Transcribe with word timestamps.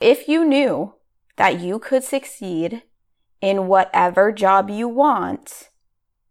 If 0.00 0.28
you 0.28 0.46
knew 0.46 0.94
that 1.36 1.60
you 1.60 1.78
could 1.78 2.02
succeed 2.02 2.84
in 3.42 3.66
whatever 3.66 4.32
job 4.32 4.70
you 4.70 4.88
want, 4.88 5.68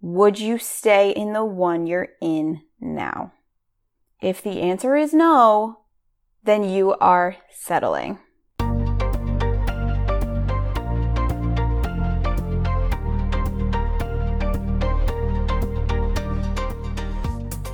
would 0.02 0.40
you 0.40 0.58
stay 0.58 1.12
in 1.12 1.34
the 1.34 1.46
one 1.46 1.86
you're 1.86 2.08
in 2.20 2.62
now? 2.82 3.32
If 4.24 4.42
the 4.42 4.60
answer 4.62 4.96
is 4.96 5.14
no, 5.14 5.82
then 6.44 6.64
you 6.64 6.96
are 6.96 7.36
settling. 7.52 8.18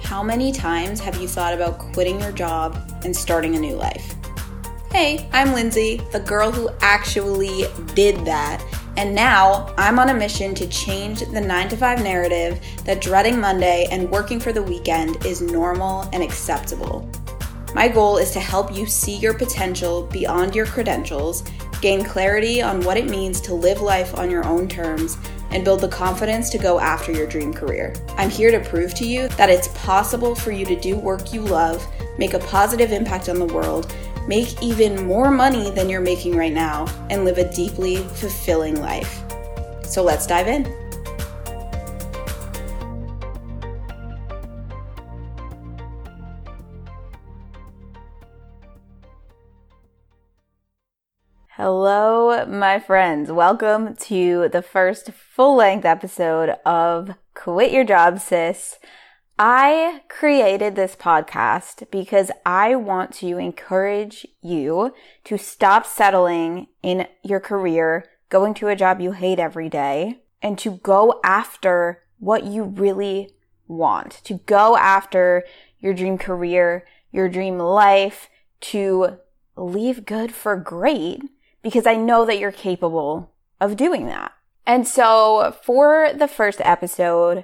How 0.03 0.21
many 0.21 0.51
times 0.51 0.99
have 0.99 1.15
you 1.21 1.27
thought 1.29 1.53
about 1.53 1.79
quitting 1.79 2.19
your 2.19 2.33
job 2.33 2.77
and 3.05 3.15
starting 3.15 3.55
a 3.55 3.59
new 3.61 3.75
life? 3.75 4.13
Hey, 4.95 5.27
I'm 5.33 5.51
Lindsay, 5.51 5.99
the 6.13 6.21
girl 6.21 6.53
who 6.53 6.69
actually 6.79 7.65
did 7.95 8.15
that. 8.25 8.63
And 8.95 9.13
now 9.13 9.75
I'm 9.77 9.99
on 9.99 10.07
a 10.07 10.13
mission 10.13 10.55
to 10.55 10.69
change 10.69 11.19
the 11.19 11.41
9 11.41 11.67
to 11.67 11.75
5 11.75 12.01
narrative 12.01 12.61
that 12.85 13.01
dreading 13.01 13.37
Monday 13.37 13.89
and 13.91 14.09
working 14.09 14.39
for 14.39 14.53
the 14.53 14.63
weekend 14.63 15.25
is 15.25 15.41
normal 15.41 16.03
and 16.13 16.23
acceptable. 16.23 17.11
My 17.73 17.89
goal 17.89 18.15
is 18.15 18.31
to 18.31 18.39
help 18.39 18.73
you 18.73 18.85
see 18.85 19.17
your 19.17 19.33
potential 19.33 20.03
beyond 20.03 20.55
your 20.55 20.65
credentials, 20.65 21.43
gain 21.81 22.01
clarity 22.01 22.61
on 22.61 22.79
what 22.79 22.95
it 22.95 23.09
means 23.09 23.41
to 23.41 23.53
live 23.53 23.81
life 23.81 24.17
on 24.17 24.31
your 24.31 24.45
own 24.45 24.65
terms, 24.69 25.17
and 25.51 25.65
build 25.65 25.81
the 25.81 25.89
confidence 25.89 26.49
to 26.51 26.57
go 26.57 26.79
after 26.79 27.11
your 27.11 27.27
dream 27.27 27.53
career. 27.53 27.93
I'm 28.15 28.29
here 28.29 28.49
to 28.49 28.69
prove 28.69 28.93
to 28.95 29.05
you 29.05 29.27
that 29.27 29.49
it's 29.49 29.67
possible 29.79 30.35
for 30.35 30.53
you 30.53 30.65
to 30.65 30.79
do 30.79 30.95
work 30.95 31.33
you 31.33 31.41
love, 31.41 31.85
make 32.17 32.33
a 32.33 32.39
positive 32.39 32.93
impact 32.93 33.27
on 33.27 33.39
the 33.39 33.45
world, 33.53 33.93
make 34.27 34.61
even 34.61 35.05
more 35.05 35.29
money 35.29 35.69
than 35.71 35.89
you're 35.89 36.01
making 36.01 36.35
right 36.35 36.53
now, 36.53 36.85
and 37.09 37.25
live 37.25 37.37
a 37.37 37.51
deeply 37.53 37.97
fulfilling 37.97 38.79
life. 38.81 39.21
So 39.83 40.03
let's 40.03 40.25
dive 40.25 40.47
in. 40.47 40.65
Hello, 51.49 52.45
my 52.47 52.79
friends. 52.79 53.31
Welcome 53.31 53.95
to 53.95 54.49
the 54.49 54.61
first 54.61 55.11
full 55.11 55.55
length 55.55 55.85
episode 55.85 56.49
of 56.65 57.15
Quit 57.33 57.71
Your 57.71 57.85
Job, 57.85 58.19
Sis. 58.19 58.77
I 59.37 60.03
created 60.07 60.75
this 60.75 60.95
podcast 60.95 61.91
because 61.91 62.31
I 62.45 62.75
want 62.75 63.13
to 63.15 63.37
encourage 63.37 64.25
you 64.41 64.93
to 65.25 65.37
stop 65.37 65.85
settling 65.85 66.67
in 66.81 67.07
your 67.21 67.41
career, 67.41 68.05
going 68.29 68.53
to 68.55 68.69
a 68.69 68.77
job 68.77 69.01
you 69.01 69.11
hate 69.11 69.39
every 69.39 69.67
day, 69.67 70.21
and 70.41 70.57
to 70.59 70.71
go 70.77 71.19
after 71.21 72.03
what 72.17 72.45
you 72.45 72.63
really 72.63 73.31
want, 73.67 74.21
to 74.23 74.35
go 74.45 74.77
after 74.77 75.43
your 75.79 75.93
dream 75.93 76.17
career, 76.17 76.85
your 77.11 77.27
dream 77.27 77.59
life, 77.59 78.29
to 78.61 79.17
leave 79.57 80.05
good 80.05 80.33
for 80.33 80.55
great, 80.55 81.21
because 81.61 81.85
I 81.85 81.95
know 81.95 82.25
that 82.25 82.39
you're 82.39 82.53
capable 82.53 83.33
of 83.59 83.75
doing 83.75 84.05
that. 84.05 84.31
And 84.65 84.87
so 84.87 85.53
for 85.61 86.11
the 86.15 86.27
first 86.27 86.61
episode, 86.63 87.43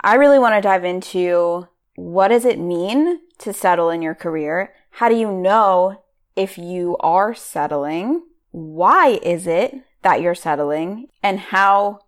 I 0.00 0.14
really 0.14 0.38
want 0.38 0.54
to 0.54 0.60
dive 0.60 0.84
into 0.84 1.68
what 1.96 2.28
does 2.28 2.44
it 2.44 2.58
mean 2.58 3.20
to 3.38 3.52
settle 3.52 3.90
in 3.90 4.02
your 4.02 4.14
career? 4.14 4.72
How 4.90 5.08
do 5.08 5.16
you 5.16 5.32
know 5.32 6.02
if 6.36 6.56
you 6.56 6.96
are 7.00 7.34
settling? 7.34 8.22
Why 8.52 9.18
is 9.22 9.46
it 9.46 9.74
that 10.02 10.20
you're 10.20 10.34
settling 10.34 11.08
and 11.22 11.40
how 11.40 12.00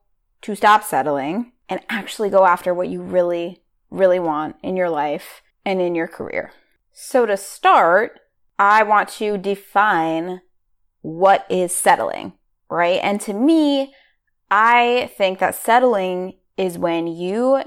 to 0.42 0.55
stop 0.55 0.84
settling 0.84 1.52
and 1.68 1.80
actually 1.88 2.30
go 2.30 2.46
after 2.46 2.72
what 2.72 2.88
you 2.88 3.02
really, 3.02 3.62
really 3.90 4.20
want 4.20 4.57
in 4.62 4.77
your 4.77 4.90
life 4.90 5.42
and 5.64 5.80
in 5.80 5.96
your 5.96 6.08
career? 6.08 6.52
So 6.92 7.27
to 7.27 7.36
start, 7.36 8.20
I 8.58 8.84
want 8.84 9.08
to 9.11 9.36
define 9.36 10.42
what 11.02 11.46
is 11.51 11.74
settling, 11.74 12.34
right? 12.68 13.01
And 13.02 13.20
to 13.22 13.33
me, 13.33 13.92
I 14.51 15.11
think 15.17 15.40
that 15.40 15.55
settling 15.55 16.34
is 16.57 16.78
when 16.78 17.07
you 17.07 17.62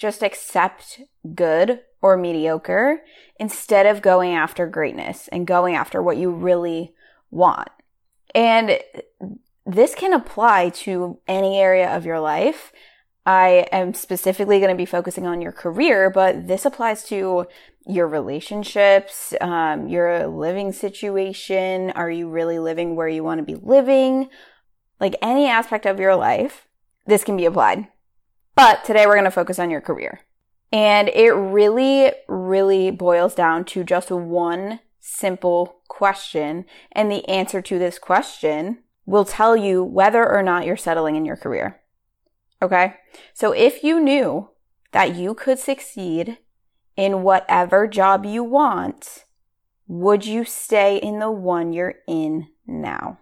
just 0.00 0.22
accept 0.22 1.02
good 1.34 1.80
or 2.00 2.16
mediocre 2.16 3.02
instead 3.38 3.84
of 3.84 4.00
going 4.00 4.32
after 4.32 4.66
greatness 4.66 5.28
and 5.28 5.46
going 5.46 5.74
after 5.74 6.02
what 6.02 6.16
you 6.16 6.30
really 6.30 6.94
want. 7.30 7.68
And 8.34 8.78
this 9.66 9.94
can 9.94 10.14
apply 10.14 10.70
to 10.70 11.18
any 11.28 11.58
area 11.58 11.94
of 11.94 12.06
your 12.06 12.18
life. 12.18 12.72
I 13.26 13.68
am 13.70 13.92
specifically 13.92 14.58
going 14.58 14.70
to 14.70 14.76
be 14.76 14.86
focusing 14.86 15.26
on 15.26 15.42
your 15.42 15.52
career, 15.52 16.08
but 16.08 16.48
this 16.48 16.64
applies 16.64 17.04
to 17.08 17.46
your 17.86 18.08
relationships, 18.08 19.34
um, 19.42 19.86
your 19.86 20.26
living 20.26 20.72
situation. 20.72 21.90
Are 21.90 22.10
you 22.10 22.30
really 22.30 22.58
living 22.58 22.96
where 22.96 23.08
you 23.08 23.22
want 23.22 23.38
to 23.38 23.44
be 23.44 23.60
living? 23.62 24.30
Like 24.98 25.14
any 25.20 25.46
aspect 25.46 25.84
of 25.84 26.00
your 26.00 26.16
life, 26.16 26.68
this 27.06 27.22
can 27.22 27.36
be 27.36 27.44
applied. 27.44 27.88
But 28.54 28.84
today 28.84 29.06
we're 29.06 29.14
going 29.14 29.24
to 29.24 29.30
focus 29.30 29.58
on 29.58 29.70
your 29.70 29.80
career. 29.80 30.20
And 30.72 31.08
it 31.08 31.30
really, 31.30 32.12
really 32.28 32.90
boils 32.90 33.34
down 33.34 33.64
to 33.66 33.82
just 33.82 34.10
one 34.10 34.80
simple 35.00 35.80
question. 35.88 36.64
And 36.92 37.10
the 37.10 37.28
answer 37.28 37.60
to 37.62 37.78
this 37.78 37.98
question 37.98 38.78
will 39.06 39.24
tell 39.24 39.56
you 39.56 39.82
whether 39.82 40.28
or 40.28 40.42
not 40.42 40.66
you're 40.66 40.76
settling 40.76 41.16
in 41.16 41.24
your 41.24 41.36
career. 41.36 41.80
Okay. 42.62 42.94
So 43.34 43.52
if 43.52 43.82
you 43.82 43.98
knew 44.00 44.50
that 44.92 45.16
you 45.16 45.34
could 45.34 45.58
succeed 45.58 46.38
in 46.96 47.22
whatever 47.22 47.88
job 47.88 48.24
you 48.24 48.44
want, 48.44 49.24
would 49.88 50.24
you 50.24 50.44
stay 50.44 50.98
in 50.98 51.18
the 51.18 51.30
one 51.30 51.72
you're 51.72 51.94
in 52.06 52.48
now? 52.66 53.18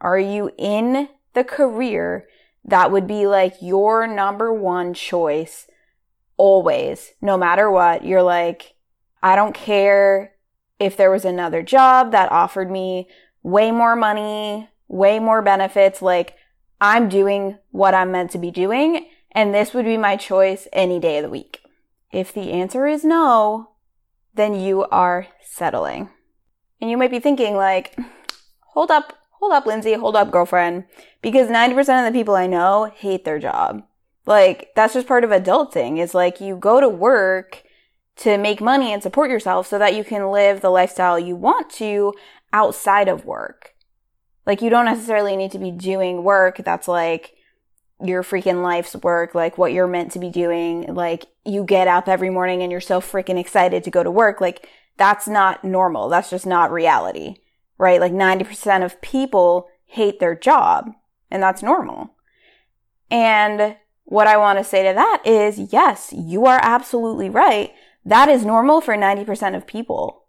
Are 0.00 0.18
you 0.18 0.50
in 0.56 1.08
the 1.34 1.44
career 1.44 2.26
that 2.66 2.90
would 2.90 3.06
be 3.06 3.26
like 3.26 3.54
your 3.60 4.06
number 4.06 4.52
one 4.52 4.92
choice 4.92 5.66
always, 6.36 7.12
no 7.22 7.38
matter 7.38 7.70
what. 7.70 8.04
You're 8.04 8.22
like, 8.22 8.74
I 9.22 9.36
don't 9.36 9.54
care 9.54 10.32
if 10.78 10.96
there 10.96 11.10
was 11.10 11.24
another 11.24 11.62
job 11.62 12.12
that 12.12 12.30
offered 12.30 12.70
me 12.70 13.08
way 13.42 13.70
more 13.70 13.96
money, 13.96 14.68
way 14.88 15.18
more 15.18 15.42
benefits. 15.42 16.02
Like, 16.02 16.34
I'm 16.80 17.08
doing 17.08 17.58
what 17.70 17.94
I'm 17.94 18.10
meant 18.10 18.32
to 18.32 18.38
be 18.38 18.50
doing, 18.50 19.08
and 19.32 19.54
this 19.54 19.72
would 19.72 19.84
be 19.84 19.96
my 19.96 20.16
choice 20.16 20.68
any 20.72 20.98
day 20.98 21.18
of 21.18 21.22
the 21.22 21.30
week. 21.30 21.60
If 22.12 22.32
the 22.32 22.52
answer 22.52 22.86
is 22.86 23.04
no, 23.04 23.70
then 24.34 24.54
you 24.54 24.84
are 24.86 25.28
settling. 25.42 26.10
And 26.80 26.90
you 26.90 26.96
might 26.96 27.10
be 27.10 27.20
thinking, 27.20 27.56
like, 27.56 27.96
hold 28.72 28.90
up, 28.90 29.14
hold 29.38 29.52
up, 29.52 29.66
Lindsay, 29.66 29.94
hold 29.94 30.16
up, 30.16 30.30
girlfriend, 30.30 30.84
because 31.22 31.48
90% 31.48 32.06
of 32.06 32.12
the 32.12 32.18
people 32.18 32.34
I 32.34 32.46
know 32.46 32.90
hate 32.94 33.24
their 33.24 33.38
job. 33.38 33.82
Like, 34.24 34.72
that's 34.74 34.94
just 34.94 35.06
part 35.06 35.24
of 35.24 35.30
adulting. 35.30 35.98
It's 35.98 36.14
like 36.14 36.40
you 36.40 36.56
go 36.56 36.80
to 36.80 36.88
work 36.88 37.62
to 38.16 38.38
make 38.38 38.60
money 38.60 38.92
and 38.92 39.02
support 39.02 39.30
yourself 39.30 39.66
so 39.66 39.78
that 39.78 39.94
you 39.94 40.02
can 40.02 40.30
live 40.30 40.60
the 40.60 40.70
lifestyle 40.70 41.18
you 41.18 41.36
want 41.36 41.70
to 41.70 42.14
outside 42.52 43.08
of 43.08 43.24
work. 43.24 43.74
Like, 44.46 44.62
you 44.62 44.70
don't 44.70 44.84
necessarily 44.84 45.36
need 45.36 45.52
to 45.52 45.58
be 45.58 45.70
doing 45.70 46.24
work 46.24 46.58
that's 46.64 46.88
like 46.88 47.34
your 48.02 48.22
freaking 48.22 48.62
life's 48.62 48.96
work, 48.96 49.34
like 49.34 49.58
what 49.58 49.72
you're 49.72 49.86
meant 49.86 50.12
to 50.12 50.18
be 50.18 50.30
doing. 50.30 50.94
Like, 50.94 51.26
you 51.44 51.64
get 51.64 51.88
up 51.88 52.08
every 52.08 52.30
morning 52.30 52.62
and 52.62 52.72
you're 52.72 52.80
so 52.80 53.00
freaking 53.00 53.38
excited 53.38 53.84
to 53.84 53.90
go 53.90 54.02
to 54.02 54.10
work. 54.10 54.40
Like, 54.40 54.68
that's 54.96 55.28
not 55.28 55.62
normal. 55.62 56.08
That's 56.08 56.30
just 56.30 56.46
not 56.46 56.72
reality 56.72 57.36
right? 57.78 58.00
Like 58.00 58.12
90% 58.12 58.84
of 58.84 59.00
people 59.00 59.68
hate 59.86 60.20
their 60.20 60.34
job 60.34 60.92
and 61.30 61.42
that's 61.42 61.62
normal. 61.62 62.14
And 63.10 63.76
what 64.04 64.26
I 64.26 64.36
want 64.36 64.58
to 64.58 64.64
say 64.64 64.86
to 64.88 64.94
that 64.94 65.22
is, 65.24 65.72
yes, 65.72 66.12
you 66.16 66.46
are 66.46 66.60
absolutely 66.62 67.28
right. 67.28 67.72
That 68.04 68.28
is 68.28 68.44
normal 68.44 68.80
for 68.80 68.96
90% 68.96 69.56
of 69.56 69.66
people. 69.66 70.22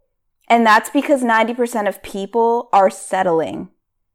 And 0.48 0.66
that's 0.66 0.89
because 0.89 1.22
90% 1.22 1.88
of 1.88 2.01
people 2.01 2.69
are 2.74 2.89
settling. 2.89 3.69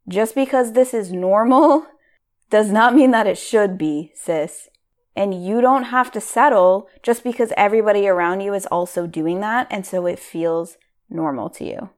Just 0.09 0.35
because 0.35 0.73
this 0.73 0.93
is 0.93 1.13
normal 1.13 1.87
does 2.51 2.71
not 2.71 2.95
mean 2.95 3.13
that 3.13 3.27
it 3.27 3.39
should 3.39 3.79
be, 3.79 4.13
sis. 4.15 4.69
And 5.15 5.45
you 5.45 5.61
don't 5.61 5.85
have 5.85 6.11
to 6.13 6.21
settle 6.21 6.89
just 7.03 7.23
because 7.23 7.53
everybody 7.57 8.09
around 8.09 8.41
you 8.41 8.55
is 8.55 8.67
also 8.67 9.07
doing 9.07 9.41
that. 9.41 9.67
And 9.71 9.87
so 9.87 10.07
it 10.07 10.19
feels 10.19 10.79
normal 11.09 11.51
to 11.51 11.65
you. 11.65 11.91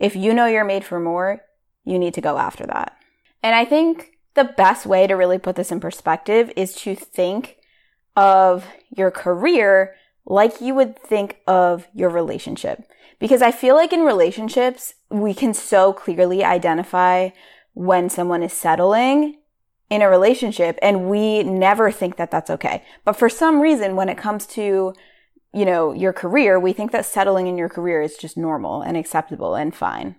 If 0.00 0.16
you 0.16 0.34
know 0.34 0.46
you're 0.46 0.64
made 0.64 0.84
for 0.84 1.00
more, 1.00 1.40
you 1.84 1.98
need 1.98 2.14
to 2.14 2.20
go 2.20 2.38
after 2.38 2.66
that. 2.66 2.96
And 3.42 3.54
I 3.54 3.64
think 3.64 4.18
the 4.34 4.44
best 4.44 4.86
way 4.86 5.06
to 5.06 5.14
really 5.14 5.38
put 5.38 5.56
this 5.56 5.72
in 5.72 5.80
perspective 5.80 6.52
is 6.56 6.74
to 6.76 6.94
think 6.94 7.56
of 8.16 8.66
your 8.96 9.10
career 9.10 9.94
like 10.26 10.60
you 10.60 10.74
would 10.74 10.98
think 10.98 11.38
of 11.46 11.88
your 11.94 12.10
relationship. 12.10 12.84
Because 13.18 13.42
I 13.42 13.50
feel 13.50 13.74
like 13.74 13.92
in 13.92 14.00
relationships, 14.00 14.94
we 15.10 15.34
can 15.34 15.54
so 15.54 15.92
clearly 15.92 16.44
identify 16.44 17.30
when 17.74 18.10
someone 18.10 18.42
is 18.42 18.52
settling 18.52 19.38
in 19.90 20.02
a 20.02 20.08
relationship 20.08 20.78
and 20.82 21.08
we 21.08 21.42
never 21.42 21.90
think 21.90 22.16
that 22.16 22.30
that's 22.30 22.50
okay. 22.50 22.84
But 23.04 23.14
for 23.14 23.28
some 23.28 23.60
reason, 23.60 23.96
when 23.96 24.08
it 24.08 24.18
comes 24.18 24.46
to, 24.48 24.94
you 25.52 25.64
know, 25.64 25.92
your 25.92 26.12
career, 26.12 26.58
we 26.58 26.72
think 26.72 26.92
that 26.92 27.06
settling 27.06 27.46
in 27.46 27.56
your 27.56 27.68
career 27.68 28.02
is 28.02 28.16
just 28.16 28.36
normal 28.36 28.82
and 28.82 28.96
acceptable 28.96 29.54
and 29.54 29.74
fine. 29.74 30.16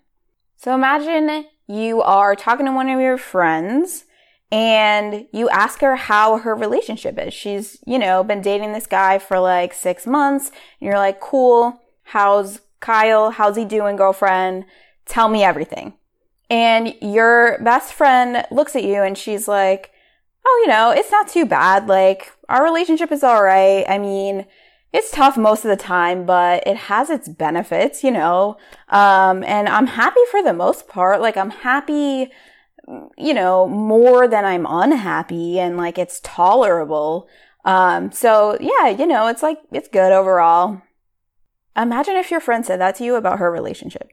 So 0.58 0.74
imagine 0.74 1.46
you 1.68 2.02
are 2.02 2.36
talking 2.36 2.66
to 2.66 2.72
one 2.72 2.90
of 2.90 3.00
your 3.00 3.18
friends 3.18 4.06
and 4.52 5.28
you 5.32 5.48
ask 5.50 5.80
her 5.82 5.96
how 5.96 6.40
her 6.40 6.56
relationship 6.56 7.20
is. 7.20 7.34
She's, 7.34 7.78
you 7.86 8.00
know, 8.00 8.24
been 8.24 8.42
dating 8.42 8.74
this 8.74 8.88
guy 8.88 9.20
for 9.20 9.40
like 9.40 9.74
six 9.74 10.08
months 10.08 10.48
and 10.48 10.88
you're 10.88 10.98
like, 10.98 11.20
cool. 11.20 11.80
How's 12.04 12.60
Kyle? 12.80 13.30
How's 13.30 13.56
he 13.56 13.66
doing, 13.66 13.96
girlfriend? 13.96 14.66
Tell 15.06 15.30
me 15.30 15.44
everything. 15.44 15.94
And 16.50 16.96
your 17.02 17.62
best 17.64 17.94
friend 17.94 18.44
looks 18.50 18.76
at 18.76 18.84
you 18.84 19.04
and 19.04 19.16
she's 19.16 19.48
like, 19.48 19.92
oh, 20.46 20.62
you 20.64 20.72
know, 20.72 20.90
it's 20.90 21.12
not 21.12 21.28
too 21.28 21.46
bad. 21.46 21.88
Like, 21.88 22.32
our 22.48 22.64
relationship 22.64 23.12
is 23.12 23.24
all 23.24 23.44
right. 23.44 23.86
I 23.88 24.00
mean, 24.00 24.48
it's 24.92 25.12
tough 25.12 25.38
most 25.38 25.66
of 25.66 25.70
the 25.70 25.78
time, 25.78 26.26
but 26.26 26.66
it 26.66 26.76
has 26.76 27.10
its 27.10 27.30
benefits, 27.30 28.04
you 28.04 28.12
know. 28.12 28.58
Um, 28.88 29.44
and 29.44 29.70
I'm 29.70 29.88
happy 29.88 30.22
for 30.32 30.42
the 30.42 30.54
most 30.54 30.88
part. 30.88 31.22
Like, 31.22 31.38
I'm 31.38 31.52
happy, 31.52 32.32
you 33.18 33.34
know, 33.34 33.68
more 33.68 34.28
than 34.28 34.46
I'm 34.46 34.66
unhappy 34.68 35.60
and 35.60 35.78
like 35.78 35.98
it's 36.00 36.20
tolerable. 36.24 37.28
Um, 37.66 38.12
so 38.12 38.58
yeah, 38.60 38.90
you 38.90 39.06
know, 39.06 39.28
it's 39.28 39.44
like, 39.44 39.60
it's 39.72 39.88
good 39.88 40.12
overall. 40.12 40.82
Imagine 41.78 42.16
if 42.16 42.32
your 42.32 42.40
friend 42.40 42.66
said 42.66 42.80
that 42.80 42.96
to 42.96 43.04
you 43.04 43.16
about 43.16 43.40
her 43.40 43.52
relationship. 43.52 44.10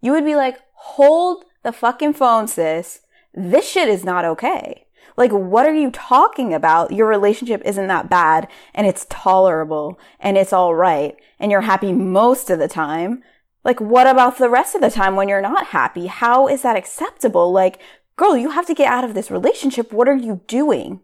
You 0.00 0.12
would 0.12 0.24
be 0.24 0.36
like, 0.36 0.58
hold 0.74 1.44
the 1.64 1.72
fucking 1.72 2.12
phone, 2.12 2.46
sis. 2.46 3.00
This 3.32 3.68
shit 3.68 3.88
is 3.88 4.04
not 4.04 4.24
okay. 4.24 4.83
Like, 5.16 5.30
what 5.30 5.66
are 5.66 5.74
you 5.74 5.90
talking 5.90 6.52
about? 6.52 6.90
Your 6.90 7.06
relationship 7.06 7.62
isn't 7.64 7.86
that 7.86 8.10
bad 8.10 8.48
and 8.74 8.86
it's 8.86 9.06
tolerable 9.08 9.98
and 10.18 10.36
it's 10.36 10.52
all 10.52 10.74
right 10.74 11.16
and 11.38 11.52
you're 11.52 11.62
happy 11.62 11.92
most 11.92 12.50
of 12.50 12.58
the 12.58 12.68
time. 12.68 13.22
Like, 13.64 13.80
what 13.80 14.06
about 14.06 14.38
the 14.38 14.50
rest 14.50 14.74
of 14.74 14.80
the 14.80 14.90
time 14.90 15.16
when 15.16 15.28
you're 15.28 15.40
not 15.40 15.68
happy? 15.68 16.06
How 16.06 16.48
is 16.48 16.62
that 16.62 16.76
acceptable? 16.76 17.52
Like, 17.52 17.80
girl, 18.16 18.36
you 18.36 18.50
have 18.50 18.66
to 18.66 18.74
get 18.74 18.92
out 18.92 19.04
of 19.04 19.14
this 19.14 19.30
relationship. 19.30 19.92
What 19.92 20.08
are 20.08 20.16
you 20.16 20.42
doing? 20.46 21.00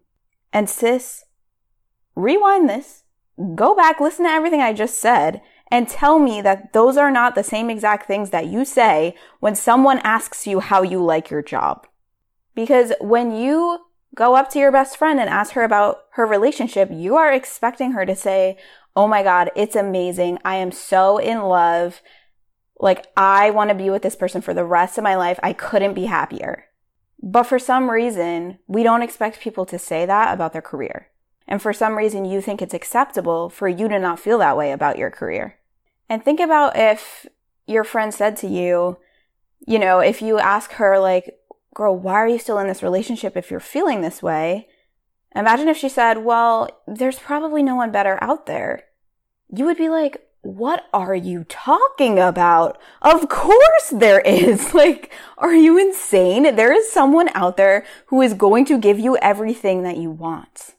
And 0.52 0.68
sis, 0.68 1.24
rewind 2.14 2.68
this, 2.68 3.04
go 3.54 3.74
back, 3.74 4.00
listen 4.00 4.24
to 4.24 4.30
everything 4.30 4.60
I 4.60 4.72
just 4.72 4.98
said, 4.98 5.40
and 5.70 5.88
tell 5.88 6.18
me 6.18 6.42
that 6.42 6.72
those 6.72 6.96
are 6.96 7.10
not 7.10 7.34
the 7.34 7.44
same 7.44 7.70
exact 7.70 8.06
things 8.06 8.30
that 8.30 8.46
you 8.46 8.64
say 8.64 9.14
when 9.38 9.54
someone 9.54 10.00
asks 10.00 10.46
you 10.46 10.60
how 10.60 10.82
you 10.82 11.02
like 11.02 11.30
your 11.30 11.42
job. 11.42 11.86
Because 12.54 12.92
when 13.00 13.34
you 13.34 13.78
go 14.20 14.36
up 14.36 14.50
to 14.50 14.58
your 14.58 14.70
best 14.70 14.98
friend 14.98 15.18
and 15.18 15.30
ask 15.30 15.54
her 15.54 15.64
about 15.64 16.04
her 16.10 16.26
relationship, 16.26 16.90
you 16.92 17.16
are 17.16 17.32
expecting 17.32 17.92
her 17.92 18.04
to 18.04 18.14
say, 18.14 18.58
Oh 18.94 19.08
my 19.08 19.22
God, 19.22 19.50
it's 19.56 19.74
amazing. 19.74 20.38
I 20.44 20.56
am 20.56 20.72
so 20.72 21.16
in 21.16 21.40
love. 21.40 22.02
Like, 22.78 23.06
I 23.16 23.50
want 23.50 23.70
to 23.70 23.74
be 23.74 23.88
with 23.88 24.02
this 24.02 24.16
person 24.16 24.42
for 24.42 24.52
the 24.52 24.64
rest 24.64 24.98
of 24.98 25.04
my 25.04 25.16
life. 25.16 25.40
I 25.42 25.54
couldn't 25.54 25.94
be 25.94 26.04
happier. 26.04 26.66
But 27.22 27.44
for 27.44 27.58
some 27.58 27.90
reason, 27.90 28.58
we 28.66 28.82
don't 28.82 29.02
expect 29.02 29.40
people 29.40 29.64
to 29.64 29.78
say 29.78 30.04
that 30.04 30.34
about 30.34 30.52
their 30.52 30.60
career. 30.60 31.08
And 31.48 31.62
for 31.62 31.72
some 31.72 31.96
reason, 31.96 32.26
you 32.26 32.42
think 32.42 32.60
it's 32.60 32.74
acceptable 32.74 33.48
for 33.48 33.68
you 33.68 33.88
to 33.88 33.98
not 33.98 34.20
feel 34.20 34.36
that 34.38 34.56
way 34.56 34.72
about 34.72 34.98
your 34.98 35.10
career. 35.10 35.56
And 36.10 36.22
think 36.22 36.40
about 36.40 36.76
if 36.76 37.26
your 37.66 37.84
friend 37.84 38.12
said 38.12 38.36
to 38.38 38.48
you, 38.48 38.98
you 39.66 39.78
know, 39.78 40.00
if 40.00 40.20
you 40.20 40.38
ask 40.38 40.72
her, 40.72 40.98
like, 40.98 41.39
girl, 41.74 41.96
why 41.96 42.14
are 42.14 42.28
you 42.28 42.38
still 42.38 42.58
in 42.58 42.66
this 42.66 42.82
relationship 42.82 43.36
if 43.36 43.50
you're 43.50 43.60
feeling 43.60 44.00
this 44.00 44.22
way? 44.22 44.68
Imagine 45.34 45.68
if 45.68 45.76
she 45.76 45.88
said, 45.88 46.24
well, 46.24 46.68
there's 46.86 47.18
probably 47.18 47.62
no 47.62 47.76
one 47.76 47.92
better 47.92 48.18
out 48.22 48.46
there. 48.46 48.84
You 49.48 49.64
would 49.66 49.76
be 49.76 49.88
like, 49.88 50.26
what 50.42 50.86
are 50.92 51.14
you 51.14 51.44
talking 51.44 52.18
about? 52.18 52.78
Of 53.02 53.28
course 53.28 53.90
there 53.92 54.20
is. 54.20 54.74
Like, 54.80 55.12
are 55.36 55.54
you 55.54 55.78
insane? 55.78 56.56
There 56.56 56.72
is 56.72 56.90
someone 56.90 57.28
out 57.34 57.56
there 57.56 57.84
who 58.06 58.22
is 58.22 58.34
going 58.34 58.64
to 58.66 58.78
give 58.78 58.98
you 58.98 59.16
everything 59.18 59.82
that 59.82 59.98
you 59.98 60.10
want. 60.10 60.74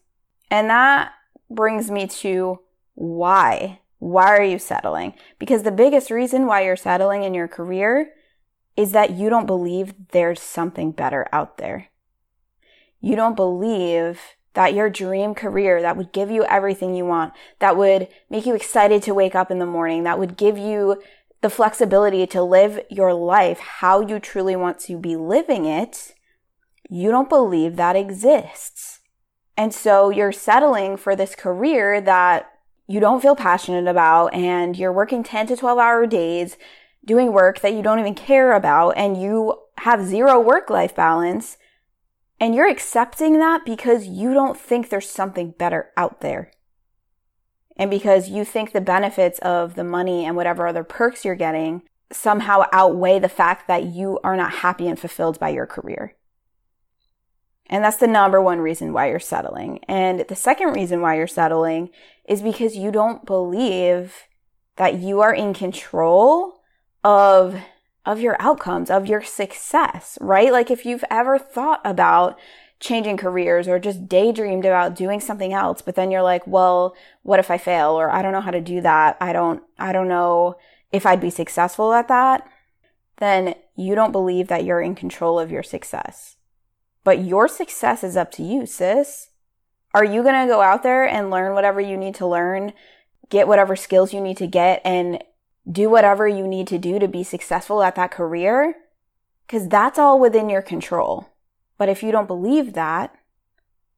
And 0.50 0.68
that 0.68 1.12
brings 1.48 1.90
me 1.90 2.06
to 2.08 2.60
why 2.94 3.78
why 4.02 4.36
are 4.36 4.42
you 4.42 4.58
settling? 4.58 5.14
Because 5.38 5.62
the 5.62 5.70
biggest 5.70 6.10
reason 6.10 6.46
why 6.46 6.64
you're 6.64 6.74
settling 6.74 7.22
in 7.22 7.34
your 7.34 7.46
career 7.46 8.12
is 8.76 8.92
that 8.92 9.10
you 9.10 9.28
don't 9.28 9.46
believe 9.46 9.94
there's 10.12 10.40
something 10.40 10.92
better 10.92 11.28
out 11.32 11.58
there. 11.58 11.88
You 13.00 13.16
don't 13.16 13.36
believe 13.36 14.20
that 14.54 14.74
your 14.74 14.90
dream 14.90 15.34
career 15.34 15.80
that 15.82 15.96
would 15.96 16.12
give 16.12 16.30
you 16.30 16.44
everything 16.44 16.94
you 16.94 17.06
want, 17.06 17.32
that 17.58 17.76
would 17.76 18.08
make 18.28 18.46
you 18.46 18.54
excited 18.54 19.02
to 19.02 19.14
wake 19.14 19.34
up 19.34 19.50
in 19.50 19.58
the 19.58 19.66
morning, 19.66 20.04
that 20.04 20.18
would 20.18 20.36
give 20.36 20.58
you 20.58 21.02
the 21.40 21.50
flexibility 21.50 22.26
to 22.26 22.42
live 22.42 22.80
your 22.88 23.12
life 23.12 23.58
how 23.58 24.00
you 24.00 24.18
truly 24.18 24.54
want 24.54 24.78
to 24.78 24.96
be 24.96 25.16
living 25.16 25.66
it, 25.66 26.14
you 26.88 27.10
don't 27.10 27.28
believe 27.28 27.76
that 27.76 27.96
exists. 27.96 29.00
And 29.56 29.74
so 29.74 30.10
you're 30.10 30.32
settling 30.32 30.96
for 30.96 31.16
this 31.16 31.34
career 31.34 32.00
that 32.00 32.50
you 32.86 33.00
don't 33.00 33.20
feel 33.20 33.36
passionate 33.36 33.88
about 33.88 34.34
and 34.34 34.76
you're 34.76 34.92
working 34.92 35.22
10 35.22 35.48
to 35.48 35.56
12 35.56 35.78
hour 35.78 36.06
days 36.06 36.56
doing 37.04 37.32
work 37.32 37.60
that 37.60 37.74
you 37.74 37.82
don't 37.82 37.98
even 37.98 38.14
care 38.14 38.52
about 38.52 38.90
and 38.90 39.20
you 39.20 39.58
have 39.78 40.06
zero 40.06 40.40
work 40.40 40.70
life 40.70 40.94
balance 40.94 41.58
and 42.38 42.54
you're 42.54 42.68
accepting 42.68 43.38
that 43.38 43.64
because 43.64 44.06
you 44.06 44.34
don't 44.34 44.58
think 44.58 44.88
there's 44.88 45.08
something 45.08 45.52
better 45.52 45.90
out 45.96 46.20
there. 46.20 46.50
And 47.76 47.90
because 47.90 48.28
you 48.28 48.44
think 48.44 48.72
the 48.72 48.80
benefits 48.80 49.38
of 49.40 49.74
the 49.74 49.84
money 49.84 50.24
and 50.24 50.36
whatever 50.36 50.66
other 50.66 50.84
perks 50.84 51.24
you're 51.24 51.34
getting 51.34 51.82
somehow 52.10 52.64
outweigh 52.72 53.18
the 53.18 53.28
fact 53.28 53.66
that 53.68 53.84
you 53.84 54.18
are 54.22 54.36
not 54.36 54.54
happy 54.54 54.86
and 54.86 54.98
fulfilled 54.98 55.38
by 55.38 55.48
your 55.48 55.66
career. 55.66 56.14
And 57.66 57.82
that's 57.82 57.96
the 57.96 58.06
number 58.06 58.40
one 58.40 58.58
reason 58.58 58.92
why 58.92 59.08
you're 59.08 59.18
settling. 59.18 59.78
And 59.88 60.24
the 60.28 60.36
second 60.36 60.74
reason 60.74 61.00
why 61.00 61.16
you're 61.16 61.26
settling 61.26 61.90
is 62.28 62.42
because 62.42 62.76
you 62.76 62.90
don't 62.90 63.24
believe 63.24 64.26
that 64.76 64.98
you 64.98 65.20
are 65.20 65.34
in 65.34 65.54
control 65.54 66.61
of 67.04 67.60
of 68.04 68.20
your 68.20 68.36
outcomes, 68.40 68.90
of 68.90 69.06
your 69.06 69.22
success, 69.22 70.18
right? 70.20 70.50
Like 70.50 70.70
if 70.70 70.84
you've 70.84 71.04
ever 71.08 71.38
thought 71.38 71.80
about 71.84 72.36
changing 72.80 73.16
careers 73.16 73.68
or 73.68 73.78
just 73.78 74.08
daydreamed 74.08 74.64
about 74.64 74.96
doing 74.96 75.20
something 75.20 75.52
else, 75.52 75.82
but 75.82 75.94
then 75.94 76.10
you're 76.10 76.22
like, 76.22 76.44
well, 76.46 76.96
what 77.22 77.38
if 77.38 77.48
I 77.48 77.58
fail? 77.58 77.90
Or 77.90 78.10
I 78.10 78.20
don't 78.20 78.32
know 78.32 78.40
how 78.40 78.50
to 78.50 78.60
do 78.60 78.80
that. 78.80 79.16
I 79.20 79.32
don't, 79.32 79.62
I 79.78 79.92
don't 79.92 80.08
know 80.08 80.56
if 80.90 81.06
I'd 81.06 81.20
be 81.20 81.30
successful 81.30 81.92
at 81.92 82.08
that. 82.08 82.48
Then 83.18 83.54
you 83.76 83.94
don't 83.94 84.10
believe 84.10 84.48
that 84.48 84.64
you're 84.64 84.80
in 84.80 84.96
control 84.96 85.38
of 85.38 85.52
your 85.52 85.62
success. 85.62 86.36
But 87.04 87.24
your 87.24 87.46
success 87.46 88.02
is 88.02 88.16
up 88.16 88.32
to 88.32 88.42
you, 88.42 88.66
sis. 88.66 89.28
Are 89.94 90.04
you 90.04 90.24
going 90.24 90.46
to 90.46 90.52
go 90.52 90.60
out 90.60 90.82
there 90.82 91.06
and 91.06 91.30
learn 91.30 91.54
whatever 91.54 91.80
you 91.80 91.96
need 91.96 92.16
to 92.16 92.26
learn, 92.26 92.72
get 93.28 93.46
whatever 93.46 93.76
skills 93.76 94.12
you 94.12 94.20
need 94.20 94.38
to 94.38 94.46
get, 94.48 94.80
and 94.84 95.22
do 95.70 95.88
whatever 95.88 96.26
you 96.26 96.46
need 96.46 96.66
to 96.68 96.78
do 96.78 96.98
to 96.98 97.08
be 97.08 97.22
successful 97.22 97.82
at 97.82 97.94
that 97.94 98.10
career? 98.10 98.74
Because 99.46 99.68
that's 99.68 99.98
all 99.98 100.18
within 100.18 100.48
your 100.48 100.62
control. 100.62 101.28
But 101.78 101.88
if 101.88 102.02
you 102.02 102.12
don't 102.12 102.26
believe 102.26 102.74
that, 102.74 103.14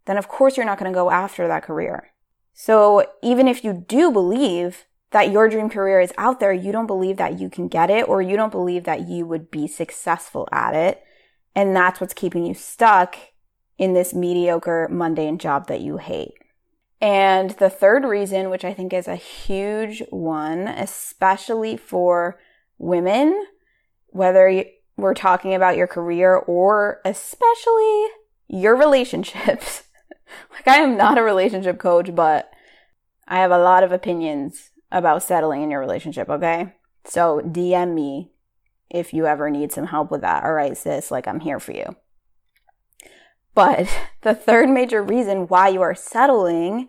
then 0.06 0.16
of 0.16 0.28
course 0.28 0.56
you're 0.56 0.66
not 0.66 0.78
going 0.78 0.92
to 0.92 0.96
go 0.96 1.10
after 1.10 1.48
that 1.48 1.62
career. 1.62 2.12
So 2.52 3.06
even 3.22 3.48
if 3.48 3.64
you 3.64 3.72
do 3.72 4.12
believe 4.12 4.86
that 5.10 5.30
your 5.30 5.48
dream 5.48 5.68
career 5.68 6.00
is 6.00 6.12
out 6.18 6.40
there, 6.40 6.52
you 6.52 6.72
don't 6.72 6.86
believe 6.86 7.16
that 7.16 7.38
you 7.38 7.48
can 7.48 7.68
get 7.68 7.90
it 7.90 8.08
or 8.08 8.20
you 8.20 8.36
don't 8.36 8.52
believe 8.52 8.84
that 8.84 9.08
you 9.08 9.26
would 9.26 9.50
be 9.50 9.66
successful 9.66 10.48
at 10.52 10.74
it 10.74 11.04
and 11.54 11.74
that's 11.74 12.00
what's 12.00 12.14
keeping 12.14 12.44
you 12.44 12.54
stuck 12.54 13.16
in 13.78 13.92
this 13.92 14.14
mediocre, 14.14 14.88
mundane 14.90 15.38
job 15.38 15.68
that 15.68 15.80
you 15.80 15.98
hate. 15.98 16.34
And 17.04 17.50
the 17.50 17.68
third 17.68 18.06
reason, 18.06 18.48
which 18.48 18.64
I 18.64 18.72
think 18.72 18.94
is 18.94 19.08
a 19.08 19.14
huge 19.14 20.02
one, 20.08 20.66
especially 20.66 21.76
for 21.76 22.40
women, 22.78 23.46
whether 24.06 24.64
we're 24.96 25.12
talking 25.12 25.52
about 25.52 25.76
your 25.76 25.86
career 25.86 26.34
or 26.34 27.02
especially 27.04 28.06
your 28.48 28.74
relationships. 28.74 29.82
like, 30.50 30.66
I 30.66 30.76
am 30.76 30.96
not 30.96 31.18
a 31.18 31.22
relationship 31.22 31.78
coach, 31.78 32.14
but 32.14 32.50
I 33.28 33.36
have 33.36 33.50
a 33.50 33.58
lot 33.58 33.84
of 33.84 33.92
opinions 33.92 34.70
about 34.90 35.22
settling 35.22 35.60
in 35.60 35.70
your 35.70 35.80
relationship, 35.80 36.30
okay? 36.30 36.72
So 37.04 37.42
DM 37.44 37.92
me 37.92 38.32
if 38.88 39.12
you 39.12 39.26
ever 39.26 39.50
need 39.50 39.72
some 39.72 39.88
help 39.88 40.10
with 40.10 40.22
that. 40.22 40.42
All 40.42 40.54
right, 40.54 40.74
sis, 40.74 41.10
like 41.10 41.28
I'm 41.28 41.40
here 41.40 41.60
for 41.60 41.72
you. 41.72 41.96
But 43.54 43.88
the 44.22 44.34
third 44.34 44.68
major 44.68 45.02
reason 45.02 45.48
why 45.48 45.68
you 45.68 45.82
are 45.82 45.94
settling 45.94 46.88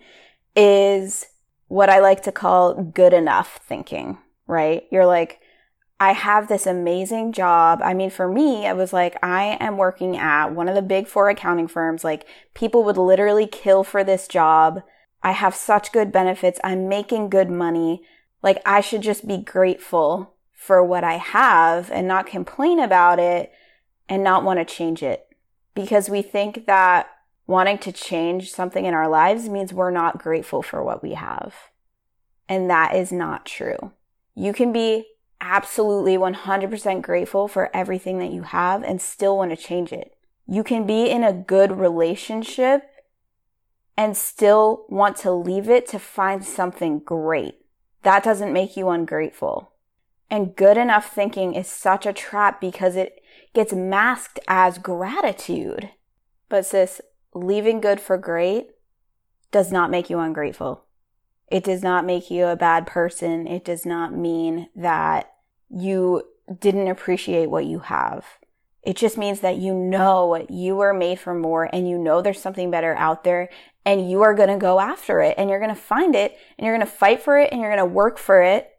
is 0.56 1.28
what 1.68 1.90
I 1.90 2.00
like 2.00 2.24
to 2.24 2.32
call 2.32 2.76
good 2.76 3.14
enough 3.14 3.60
thinking, 3.68 4.18
right? 4.48 4.84
You're 4.92 5.06
like, 5.06 5.40
I 6.00 6.12
have 6.12 6.48
this 6.48 6.68
amazing 6.68 7.32
job. 7.32 7.80
I 7.82 7.94
mean, 7.94 8.10
for 8.10 8.28
me, 8.28 8.66
it 8.66 8.76
was 8.76 8.92
like, 8.92 9.18
I 9.24 9.58
am 9.62 9.78
working 9.78 10.18
at 10.18 10.48
one 10.48 10.68
of 10.68 10.76
the 10.76 10.82
big 10.82 11.08
four 11.08 11.30
accounting 11.30 11.68
firms. 11.68 12.04
Like, 12.04 12.26
people 12.54 12.84
would 12.84 12.98
literally 12.98 13.48
kill 13.48 13.84
for 13.84 14.04
this 14.04 14.28
job. 14.28 14.84
I 15.24 15.32
have 15.32 15.56
such 15.56 15.94
good 15.94 16.12
benefits. 16.12 16.60
I'm 16.64 16.90
making 16.90 17.30
good 17.30 17.50
money. 17.50 18.04
Like, 18.44 18.62
I 18.66 18.82
should 18.82 19.02
just 19.02 19.26
be 19.26 19.38
grateful 19.38 20.34
for 20.52 20.84
what 20.84 21.04
I 21.04 21.18
have 21.18 21.90
and 21.92 22.08
not 22.08 22.28
complain 22.28 22.80
about 22.80 23.18
it 23.20 23.52
and 24.10 24.24
not 24.24 24.44
want 24.44 24.60
to 24.60 24.66
change 24.66 25.02
it. 25.02 25.26
Because 25.76 26.10
we 26.10 26.22
think 26.22 26.66
that 26.66 27.08
wanting 27.48 27.78
to 27.80 27.92
change 27.92 28.52
something 28.52 28.86
in 28.86 28.94
our 28.94 29.08
lives 29.08 29.48
means 29.50 29.74
we're 29.74 29.92
not 29.92 30.18
grateful 30.18 30.64
for 30.64 30.84
what 30.84 31.04
we 31.04 31.14
have. 31.14 31.54
And 32.50 32.70
that 32.70 32.96
is 32.96 33.12
not 33.12 33.46
true. 33.46 33.92
You 34.34 34.54
can 34.54 34.72
be 34.72 35.06
absolutely 35.42 36.18
100% 36.18 37.02
grateful 37.02 37.48
for 37.48 37.70
everything 37.76 38.20
that 38.20 38.32
you 38.32 38.44
have 38.44 38.84
and 38.84 39.02
still 39.02 39.38
want 39.38 39.52
to 39.52 39.58
change 39.58 39.92
it. 39.92 40.16
You 40.48 40.64
can 40.64 40.86
be 40.86 41.10
in 41.10 41.24
a 41.24 41.34
good 41.34 41.78
relationship 41.78 42.84
and 43.98 44.16
still 44.16 44.86
want 44.90 45.18
to 45.18 45.32
leave 45.32 45.70
it 45.70 45.88
to 45.88 46.00
find 46.00 46.44
something 46.44 47.00
great. 47.00 47.56
That 48.04 48.24
doesn't 48.24 48.54
make 48.54 48.78
you 48.78 48.90
ungrateful. 48.90 49.72
And 50.30 50.56
good 50.56 50.78
enough 50.78 51.12
thinking 51.12 51.54
is 51.54 51.68
such 51.68 52.06
a 52.06 52.14
trap 52.14 52.60
because 52.60 52.96
it 52.96 53.22
gets 53.56 53.74
masked 53.74 54.40
as 54.48 54.78
gratitude. 54.78 55.90
But 56.50 56.66
sis, 56.66 57.02
leaving 57.34 57.82
good 57.82 58.00
for 58.00 58.18
great 58.18 58.68
does 59.52 59.72
not 59.72 59.90
make 59.90 60.10
you 60.10 60.20
ungrateful. 60.20 60.84
It 61.48 61.64
does 61.64 61.84
not 61.84 62.06
make 62.06 62.30
you 62.30 62.46
a 62.48 62.56
bad 62.56 62.86
person. 62.88 63.48
It 63.48 63.64
does 63.64 63.86
not 63.86 64.14
mean 64.16 64.70
that 64.76 65.32
you 65.70 66.24
didn't 66.60 66.88
appreciate 66.88 67.50
what 67.50 67.66
you 67.66 67.80
have. 67.80 68.26
It 68.84 68.96
just 68.96 69.18
means 69.18 69.40
that 69.40 69.58
you 69.58 69.74
know 69.74 70.46
you 70.50 70.76
were 70.76 70.94
made 70.94 71.20
for 71.20 71.34
more 71.34 71.68
and 71.74 71.90
you 71.90 71.98
know 71.98 72.22
there's 72.22 72.42
something 72.42 72.70
better 72.70 72.96
out 72.96 73.24
there 73.24 73.50
and 73.84 74.10
you 74.10 74.22
are 74.22 74.36
going 74.36 74.50
to 74.50 74.58
go 74.58 74.80
after 74.80 75.22
it 75.22 75.36
and 75.38 75.50
you're 75.50 75.60
going 75.60 75.74
to 75.74 75.82
find 75.82 76.16
it 76.16 76.38
and 76.58 76.66
you're 76.66 76.76
going 76.76 76.86
to 76.86 76.94
fight 76.94 77.22
for 77.22 77.38
it 77.40 77.52
and 77.52 77.62
you're 77.62 77.74
going 77.74 77.80
to 77.88 77.94
work 77.94 78.18
for 78.18 78.44
it 78.44 78.70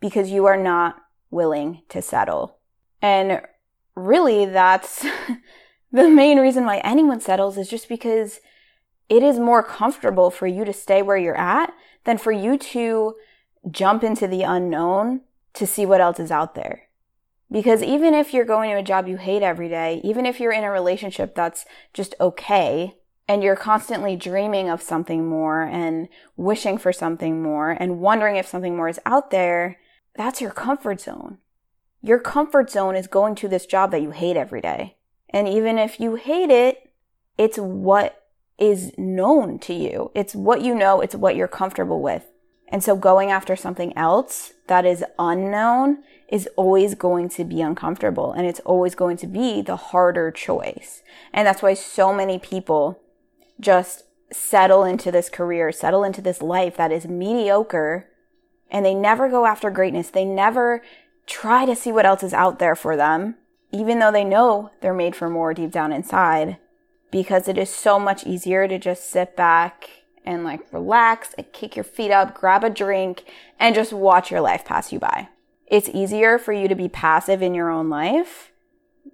because 0.00 0.30
you 0.30 0.44
are 0.46 0.58
not 0.58 0.96
willing 1.30 1.82
to 1.88 2.02
settle. 2.02 2.58
And 3.00 3.40
really 3.96 4.44
that's 4.46 5.04
the 5.92 6.08
main 6.08 6.38
reason 6.38 6.64
why 6.64 6.78
anyone 6.78 7.20
settles 7.20 7.56
is 7.56 7.68
just 7.68 7.88
because 7.88 8.40
it 9.08 9.22
is 9.22 9.38
more 9.38 9.62
comfortable 9.62 10.30
for 10.30 10.46
you 10.46 10.64
to 10.64 10.72
stay 10.72 11.02
where 11.02 11.16
you're 11.16 11.38
at 11.38 11.72
than 12.04 12.18
for 12.18 12.32
you 12.32 12.58
to 12.58 13.14
jump 13.70 14.04
into 14.04 14.28
the 14.28 14.42
unknown 14.42 15.22
to 15.54 15.66
see 15.66 15.86
what 15.86 16.00
else 16.00 16.20
is 16.20 16.30
out 16.30 16.54
there. 16.54 16.82
Because 17.50 17.82
even 17.82 18.14
if 18.14 18.34
you're 18.34 18.44
going 18.44 18.70
to 18.70 18.76
a 18.76 18.82
job 18.82 19.06
you 19.06 19.16
hate 19.16 19.42
every 19.42 19.68
day, 19.68 20.00
even 20.04 20.26
if 20.26 20.40
you're 20.40 20.52
in 20.52 20.64
a 20.64 20.70
relationship 20.70 21.34
that's 21.34 21.64
just 21.94 22.14
okay, 22.20 22.96
and 23.28 23.42
you're 23.42 23.56
constantly 23.56 24.16
dreaming 24.16 24.68
of 24.68 24.82
something 24.82 25.28
more 25.28 25.62
and 25.62 26.08
wishing 26.36 26.78
for 26.78 26.92
something 26.92 27.42
more 27.42 27.70
and 27.70 28.00
wondering 28.00 28.36
if 28.36 28.46
something 28.46 28.76
more 28.76 28.88
is 28.88 29.00
out 29.04 29.30
there, 29.30 29.78
that's 30.14 30.40
your 30.40 30.52
comfort 30.52 31.00
zone. 31.00 31.38
Your 32.06 32.20
comfort 32.20 32.70
zone 32.70 32.94
is 32.94 33.08
going 33.08 33.34
to 33.34 33.48
this 33.48 33.66
job 33.66 33.90
that 33.90 34.00
you 34.00 34.12
hate 34.12 34.36
every 34.36 34.60
day. 34.60 34.94
And 35.28 35.48
even 35.48 35.76
if 35.76 35.98
you 35.98 36.14
hate 36.14 36.50
it, 36.50 36.92
it's 37.36 37.58
what 37.58 38.22
is 38.58 38.92
known 38.96 39.58
to 39.58 39.74
you. 39.74 40.12
It's 40.14 40.32
what 40.32 40.62
you 40.62 40.72
know. 40.72 41.00
It's 41.00 41.16
what 41.16 41.34
you're 41.34 41.48
comfortable 41.48 42.00
with. 42.00 42.24
And 42.68 42.84
so 42.84 42.94
going 42.94 43.32
after 43.32 43.56
something 43.56 43.92
else 43.98 44.52
that 44.68 44.86
is 44.86 45.04
unknown 45.18 46.04
is 46.28 46.48
always 46.54 46.94
going 46.94 47.28
to 47.30 47.44
be 47.44 47.60
uncomfortable 47.60 48.32
and 48.32 48.46
it's 48.46 48.60
always 48.60 48.94
going 48.94 49.16
to 49.16 49.26
be 49.26 49.60
the 49.60 49.76
harder 49.76 50.30
choice. 50.30 51.02
And 51.32 51.44
that's 51.44 51.62
why 51.62 51.74
so 51.74 52.14
many 52.14 52.38
people 52.38 53.00
just 53.58 54.04
settle 54.32 54.84
into 54.84 55.10
this 55.10 55.28
career, 55.28 55.72
settle 55.72 56.04
into 56.04 56.22
this 56.22 56.40
life 56.40 56.76
that 56.76 56.92
is 56.92 57.08
mediocre 57.08 58.08
and 58.70 58.84
they 58.84 58.94
never 58.94 59.28
go 59.28 59.44
after 59.46 59.70
greatness. 59.70 60.10
They 60.10 60.24
never 60.24 60.82
try 61.26 61.66
to 61.66 61.76
see 61.76 61.92
what 61.92 62.06
else 62.06 62.22
is 62.22 62.32
out 62.32 62.58
there 62.58 62.76
for 62.76 62.96
them, 62.96 63.36
even 63.72 63.98
though 63.98 64.12
they 64.12 64.24
know 64.24 64.70
they're 64.80 64.94
made 64.94 65.16
for 65.16 65.28
more 65.28 65.52
deep 65.52 65.70
down 65.70 65.92
inside 65.92 66.58
because 67.10 67.48
it 67.48 67.58
is 67.58 67.70
so 67.70 67.98
much 67.98 68.26
easier 68.26 68.66
to 68.68 68.78
just 68.78 69.08
sit 69.08 69.36
back 69.36 69.88
and 70.24 70.44
like 70.44 70.72
relax 70.72 71.34
and 71.38 71.52
kick 71.52 71.76
your 71.76 71.84
feet 71.84 72.10
up, 72.10 72.34
grab 72.34 72.64
a 72.64 72.70
drink, 72.70 73.24
and 73.58 73.74
just 73.74 73.92
watch 73.92 74.30
your 74.30 74.40
life 74.40 74.64
pass 74.64 74.92
you 74.92 74.98
by. 74.98 75.28
It's 75.66 75.88
easier 75.88 76.38
for 76.38 76.52
you 76.52 76.68
to 76.68 76.74
be 76.74 76.88
passive 76.88 77.42
in 77.42 77.54
your 77.54 77.70
own 77.70 77.88
life 77.88 78.52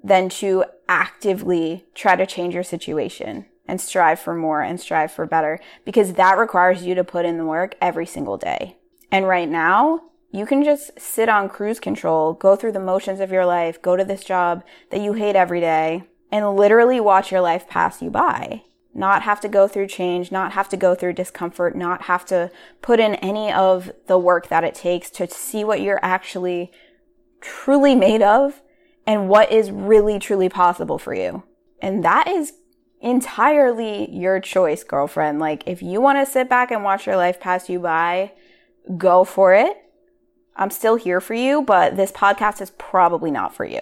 than 0.03 0.29
to 0.29 0.65
actively 0.89 1.87
try 1.95 2.17
to 2.17 2.27
change 2.27 2.55
your 2.55 2.63
situation 2.63 3.47
and 3.67 3.81
strive 3.81 4.19
for 4.19 4.35
more 4.35 4.63
and 4.63 4.81
strive 4.81 5.13
for 5.13 5.27
better 5.27 5.61
because 5.85 6.15
that 6.15 6.39
requires 6.39 6.85
you 6.85 6.95
to 6.95 7.05
put 7.05 7.25
in 7.25 7.39
the 7.39 7.45
work 7.45 7.75
every 7.81 8.07
single 8.07 8.37
day. 8.37 8.77
And 9.11 9.27
right 9.27 9.49
now, 9.49 10.03
you 10.33 10.47
can 10.47 10.65
just 10.65 10.99
sit 10.99 11.29
on 11.29 11.49
cruise 11.49 11.79
control, 11.79 12.33
go 12.33 12.57
through 12.57 12.73
the 12.73 12.81
motions 12.81 13.21
of 13.21 13.31
your 13.31 13.47
life, 13.47 13.81
go 13.81 13.97
to 13.97 14.05
this 14.05 14.25
job 14.25 14.65
that 14.91 15.01
you 15.01 15.13
hate 15.13 15.37
every 15.37 15.61
day, 15.61 16.05
and 16.31 16.57
literally 16.57 16.99
watch 16.99 17.31
your 17.31 17.41
life 17.41 17.69
pass 17.69 18.03
you 18.03 18.11
by 18.11 18.63
not 18.95 19.23
have 19.23 19.41
to 19.41 19.49
go 19.49 19.67
through 19.67 19.87
change, 19.87 20.31
not 20.31 20.53
have 20.53 20.69
to 20.69 20.77
go 20.77 20.95
through 20.95 21.15
discomfort, 21.15 21.75
not 21.75 22.03
have 22.03 22.25
to 22.27 22.51
put 22.81 23.01
in 23.01 23.15
any 23.17 23.53
of 23.53 23.91
the 24.07 24.19
work 24.19 24.49
that 24.49 24.65
it 24.65 24.75
takes 24.75 25.11
to 25.11 25.27
see 25.29 25.65
what 25.65 25.81
you're 25.81 26.01
actually 26.03 26.71
truly 27.41 27.95
made 27.95 28.23
of 28.23 28.63
and 29.07 29.29
what 29.29 29.51
is 29.51 29.71
really 29.71 30.19
truly 30.19 30.49
possible 30.49 30.99
for 30.99 31.15
you. 31.15 31.43
And 31.81 32.05
that 32.05 32.29
is 32.29 32.53
entirely 33.01 34.11
your 34.11 34.39
choice, 34.41 34.85
girlfriend. 34.85 35.41
Like, 35.41 35.65
if 35.67 35.83
you 35.83 36.01
want 36.01 36.19
to 36.19 36.31
sit 36.31 36.49
back 36.49 36.71
and 36.71 36.85
watch 36.85 37.07
your 37.07 37.17
life 37.17 37.41
pass 37.41 37.69
you 37.69 37.81
by, 37.81 38.33
go 38.97 39.25
for 39.25 39.55
it. 39.55 39.77
I'm 40.57 40.71
still 40.71 40.97
here 40.97 41.21
for 41.21 41.35
you, 41.35 41.63
but 41.63 41.97
this 41.97 42.13
podcast 42.13 42.61
is 42.61 42.71
probably 42.73 43.31
not 43.31 43.55
for 43.55 43.65
you. 43.65 43.81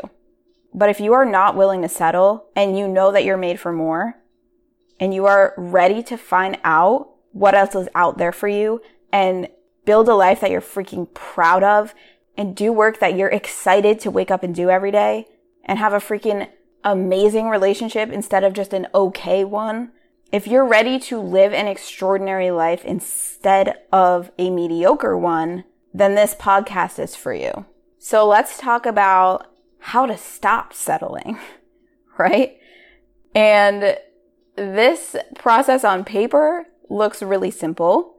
But 0.72 0.88
if 0.88 1.00
you 1.00 1.12
are 1.12 1.24
not 1.24 1.56
willing 1.56 1.82
to 1.82 1.88
settle 1.88 2.46
and 2.54 2.78
you 2.78 2.86
know 2.86 3.10
that 3.12 3.24
you're 3.24 3.36
made 3.36 3.58
for 3.58 3.72
more, 3.72 4.16
and 5.00 5.14
you 5.14 5.26
are 5.26 5.54
ready 5.56 6.02
to 6.04 6.16
find 6.16 6.58
out 6.62 7.08
what 7.32 7.54
else 7.54 7.74
is 7.74 7.88
out 7.94 8.18
there 8.18 8.32
for 8.32 8.48
you 8.48 8.82
and 9.10 9.48
build 9.84 10.08
a 10.08 10.14
life 10.14 10.40
that 10.40 10.50
you're 10.50 10.60
freaking 10.60 11.12
proud 11.14 11.62
of 11.62 11.94
and 12.36 12.54
do 12.54 12.72
work 12.72 13.00
that 13.00 13.16
you're 13.16 13.28
excited 13.28 13.98
to 14.00 14.10
wake 14.10 14.30
up 14.30 14.42
and 14.42 14.54
do 14.54 14.70
every 14.70 14.90
day 14.90 15.26
and 15.64 15.78
have 15.78 15.92
a 15.92 15.98
freaking 15.98 16.48
amazing 16.84 17.48
relationship 17.48 18.10
instead 18.10 18.44
of 18.44 18.52
just 18.52 18.72
an 18.72 18.86
okay 18.94 19.42
one. 19.44 19.90
If 20.30 20.46
you're 20.46 20.66
ready 20.66 20.98
to 21.00 21.20
live 21.20 21.52
an 21.52 21.66
extraordinary 21.66 22.50
life 22.50 22.84
instead 22.84 23.78
of 23.92 24.30
a 24.38 24.50
mediocre 24.50 25.16
one, 25.16 25.64
then 25.92 26.14
this 26.14 26.34
podcast 26.34 26.98
is 26.98 27.16
for 27.16 27.32
you. 27.32 27.66
So 27.98 28.26
let's 28.26 28.58
talk 28.58 28.86
about 28.86 29.46
how 29.78 30.06
to 30.06 30.16
stop 30.16 30.72
settling, 30.72 31.38
right? 32.18 32.56
And 33.34 33.98
this 34.56 35.16
process 35.36 35.84
on 35.84 36.04
paper 36.04 36.66
looks 36.88 37.22
really 37.22 37.50
simple. 37.50 38.16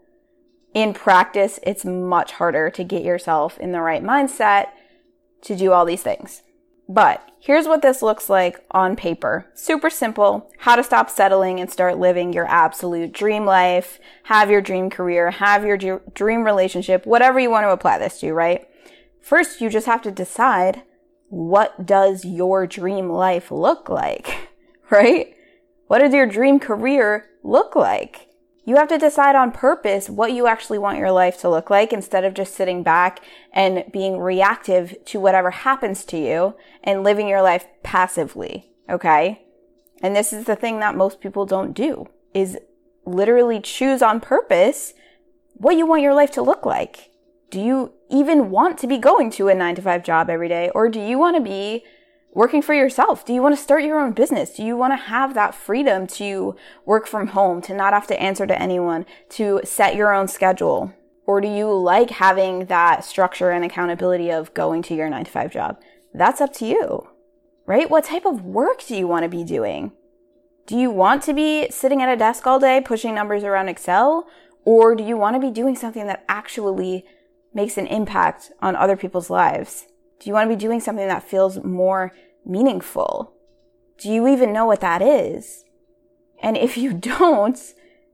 In 0.73 0.93
practice, 0.93 1.59
it's 1.63 1.83
much 1.83 2.33
harder 2.33 2.69
to 2.71 2.83
get 2.83 3.03
yourself 3.03 3.57
in 3.59 3.71
the 3.71 3.81
right 3.81 4.03
mindset 4.03 4.67
to 5.41 5.55
do 5.55 5.71
all 5.71 5.85
these 5.85 6.03
things. 6.03 6.43
But 6.93 7.25
here's 7.39 7.67
what 7.67 7.81
this 7.81 8.01
looks 8.01 8.29
like 8.29 8.65
on 8.71 8.97
paper. 8.97 9.45
Super 9.53 9.89
simple. 9.89 10.51
How 10.59 10.75
to 10.75 10.83
stop 10.83 11.09
settling 11.09 11.59
and 11.59 11.71
start 11.71 11.97
living 11.97 12.33
your 12.33 12.45
absolute 12.47 13.13
dream 13.13 13.45
life, 13.45 13.97
have 14.23 14.51
your 14.51 14.59
dream 14.59 14.89
career, 14.89 15.31
have 15.31 15.63
your 15.63 15.77
dream 15.77 16.43
relationship, 16.43 17.05
whatever 17.05 17.39
you 17.39 17.49
want 17.49 17.63
to 17.63 17.71
apply 17.71 17.97
this 17.97 18.19
to, 18.19 18.33
right? 18.33 18.67
First, 19.21 19.61
you 19.61 19.69
just 19.69 19.85
have 19.85 20.01
to 20.01 20.11
decide 20.11 20.81
what 21.29 21.85
does 21.85 22.25
your 22.25 22.67
dream 22.67 23.09
life 23.09 23.51
look 23.51 23.87
like, 23.87 24.49
right? 24.89 25.33
What 25.87 25.99
does 25.99 26.13
your 26.13 26.25
dream 26.25 26.59
career 26.59 27.25
look 27.41 27.73
like? 27.73 28.27
You 28.63 28.75
have 28.75 28.89
to 28.89 28.97
decide 28.97 29.35
on 29.35 29.51
purpose 29.51 30.09
what 30.09 30.33
you 30.33 30.45
actually 30.45 30.77
want 30.77 30.99
your 30.99 31.11
life 31.11 31.39
to 31.41 31.49
look 31.49 31.69
like 31.69 31.91
instead 31.91 32.23
of 32.23 32.35
just 32.35 32.53
sitting 32.53 32.83
back 32.83 33.19
and 33.51 33.83
being 33.91 34.19
reactive 34.19 34.95
to 35.05 35.19
whatever 35.19 35.49
happens 35.49 36.05
to 36.05 36.17
you 36.17 36.55
and 36.83 37.03
living 37.03 37.27
your 37.27 37.41
life 37.41 37.65
passively. 37.81 38.71
Okay. 38.87 39.41
And 40.03 40.15
this 40.15 40.31
is 40.31 40.45
the 40.45 40.55
thing 40.55 40.79
that 40.79 40.95
most 40.95 41.21
people 41.21 41.45
don't 41.45 41.73
do 41.73 42.07
is 42.33 42.57
literally 43.05 43.59
choose 43.59 44.01
on 44.01 44.19
purpose 44.19 44.93
what 45.53 45.75
you 45.75 45.85
want 45.85 46.03
your 46.03 46.13
life 46.13 46.31
to 46.31 46.41
look 46.41 46.65
like. 46.65 47.09
Do 47.49 47.59
you 47.59 47.93
even 48.09 48.51
want 48.51 48.77
to 48.79 48.87
be 48.87 48.97
going 48.97 49.31
to 49.31 49.47
a 49.47 49.55
nine 49.55 49.75
to 49.75 49.81
five 49.81 50.03
job 50.03 50.29
every 50.29 50.47
day 50.47 50.69
or 50.75 50.87
do 50.87 50.99
you 50.99 51.17
want 51.17 51.35
to 51.35 51.41
be 51.41 51.83
working 52.33 52.61
for 52.61 52.73
yourself? 52.73 53.25
Do 53.25 53.33
you 53.33 53.41
want 53.41 53.55
to 53.55 53.61
start 53.61 53.83
your 53.83 53.99
own 53.99 54.13
business? 54.13 54.51
Do 54.51 54.63
you 54.63 54.77
want 54.77 54.93
to 54.93 54.97
have 55.05 55.33
that 55.33 55.55
freedom 55.55 56.07
to 56.07 56.55
work 56.85 57.07
from 57.07 57.27
home, 57.27 57.61
to 57.63 57.73
not 57.73 57.93
have 57.93 58.07
to 58.07 58.21
answer 58.21 58.47
to 58.47 58.61
anyone, 58.61 59.05
to 59.29 59.61
set 59.63 59.95
your 59.95 60.13
own 60.13 60.27
schedule? 60.27 60.93
Or 61.25 61.41
do 61.41 61.47
you 61.47 61.71
like 61.71 62.09
having 62.09 62.65
that 62.65 63.05
structure 63.05 63.51
and 63.51 63.63
accountability 63.63 64.31
of 64.31 64.53
going 64.53 64.81
to 64.83 64.95
your 64.95 65.09
nine 65.09 65.25
to 65.25 65.31
five 65.31 65.51
job? 65.51 65.79
That's 66.13 66.41
up 66.41 66.53
to 66.55 66.65
you, 66.65 67.07
right? 67.65 67.89
What 67.89 68.05
type 68.05 68.25
of 68.25 68.43
work 68.43 68.85
do 68.85 68.95
you 68.95 69.07
want 69.07 69.23
to 69.23 69.29
be 69.29 69.43
doing? 69.43 69.91
Do 70.65 70.77
you 70.77 70.89
want 70.89 71.23
to 71.23 71.33
be 71.33 71.69
sitting 71.69 72.01
at 72.01 72.11
a 72.11 72.17
desk 72.17 72.47
all 72.47 72.59
day 72.59 72.81
pushing 72.83 73.15
numbers 73.15 73.43
around 73.43 73.69
Excel? 73.69 74.27
Or 74.63 74.95
do 74.95 75.03
you 75.03 75.17
want 75.17 75.35
to 75.35 75.39
be 75.39 75.51
doing 75.51 75.75
something 75.75 76.05
that 76.07 76.23
actually 76.29 77.05
makes 77.53 77.77
an 77.77 77.87
impact 77.87 78.51
on 78.61 78.75
other 78.75 78.95
people's 78.95 79.29
lives? 79.29 79.87
Do 80.21 80.29
you 80.29 80.33
want 80.35 80.49
to 80.49 80.55
be 80.55 80.59
doing 80.59 80.79
something 80.79 81.07
that 81.07 81.23
feels 81.23 81.63
more 81.63 82.11
meaningful? 82.45 83.33
Do 83.97 84.09
you 84.11 84.27
even 84.27 84.53
know 84.53 84.67
what 84.67 84.81
that 84.81 85.01
is? 85.01 85.65
And 86.43 86.55
if 86.55 86.77
you 86.77 86.93
don't, 87.13 87.59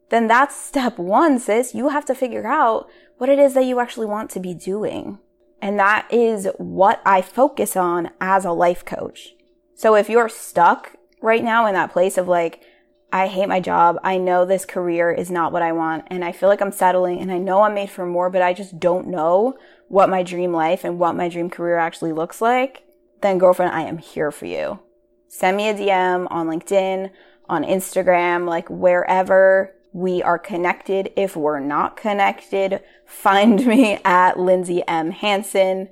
then 0.09 0.27
that's 0.27 0.55
step 0.55 0.97
one, 0.97 1.37
sis. 1.37 1.75
You 1.75 1.89
have 1.89 2.05
to 2.05 2.15
figure 2.15 2.47
out 2.47 2.87
what 3.17 3.29
it 3.29 3.39
is 3.39 3.53
that 3.55 3.65
you 3.65 3.81
actually 3.81 4.05
want 4.05 4.29
to 4.31 4.39
be 4.39 4.53
doing. 4.53 5.19
And 5.61 5.77
that 5.79 6.07
is 6.09 6.47
what 6.57 7.01
I 7.05 7.21
focus 7.21 7.75
on 7.75 8.11
as 8.21 8.45
a 8.45 8.51
life 8.51 8.85
coach. 8.85 9.33
So 9.75 9.95
if 9.95 10.09
you're 10.09 10.29
stuck 10.29 10.95
right 11.21 11.43
now 11.43 11.65
in 11.65 11.73
that 11.73 11.91
place 11.91 12.17
of 12.17 12.27
like, 12.27 12.63
I 13.11 13.27
hate 13.27 13.49
my 13.49 13.59
job. 13.59 13.97
I 14.03 14.17
know 14.17 14.45
this 14.45 14.65
career 14.65 15.11
is 15.11 15.31
not 15.31 15.51
what 15.51 15.61
I 15.61 15.71
want 15.71 16.05
and 16.07 16.23
I 16.23 16.31
feel 16.31 16.49
like 16.49 16.61
I'm 16.61 16.71
settling 16.71 17.19
and 17.19 17.31
I 17.31 17.37
know 17.37 17.63
I'm 17.63 17.73
made 17.73 17.89
for 17.89 18.05
more, 18.05 18.29
but 18.29 18.41
I 18.41 18.53
just 18.53 18.79
don't 18.79 19.07
know 19.07 19.57
what 19.87 20.09
my 20.09 20.23
dream 20.23 20.51
life 20.51 20.83
and 20.83 20.99
what 20.99 21.15
my 21.15 21.29
dream 21.29 21.49
career 21.49 21.77
actually 21.77 22.11
looks 22.11 22.41
like. 22.41 22.83
Then 23.21 23.37
girlfriend, 23.37 23.73
I 23.73 23.81
am 23.81 23.97
here 23.97 24.31
for 24.31 24.45
you. 24.45 24.79
Send 25.27 25.57
me 25.57 25.69
a 25.69 25.73
DM 25.73 26.27
on 26.29 26.47
LinkedIn, 26.47 27.11
on 27.49 27.63
Instagram, 27.63 28.47
like 28.47 28.69
wherever 28.69 29.73
we 29.93 30.21
are 30.21 30.39
connected. 30.39 31.11
If 31.15 31.35
we're 31.35 31.59
not 31.59 31.97
connected, 31.97 32.81
find 33.05 33.65
me 33.65 33.99
at 34.05 34.39
Lindsay 34.39 34.83
M. 34.87 35.11
Hanson 35.11 35.89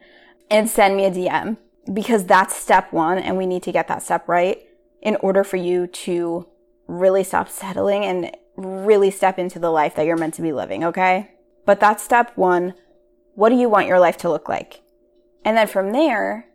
and 0.50 0.70
send 0.70 0.96
me 0.96 1.06
a 1.06 1.12
DM 1.12 1.58
because 1.92 2.26
that's 2.26 2.56
step 2.56 2.92
one 2.92 3.18
and 3.18 3.38
we 3.38 3.46
need 3.46 3.64
to 3.64 3.72
get 3.72 3.88
that 3.88 4.04
step 4.04 4.28
right 4.28 4.60
in 5.02 5.16
order 5.18 5.44
for 5.44 5.58
you 5.58 5.88
to 5.88 6.48
really 6.88 7.24
stop 7.24 7.50
settling 7.50 8.04
and 8.04 8.36
really 8.56 9.12
step 9.12 9.38
into 9.38 9.60
the 9.60 9.70
life 9.70 9.96
that 9.96 10.06
you're 10.06 10.18
meant 10.18 10.34
to 10.36 10.42
be 10.42 10.52
living. 10.52 10.84
Okay. 10.84 11.32
But 11.66 11.80
that's 11.80 12.04
step 12.04 12.32
one. 12.36 12.76
What 13.36 13.50
do 13.50 13.56
you 13.56 13.70
want 13.70 13.88
your 13.88 14.00
life 14.00 14.18
to 14.18 14.30
look 14.30 14.50
like? 14.50 14.82
And 15.44 15.56
then 15.56 15.68
from 15.68 15.92
there, 15.92 16.48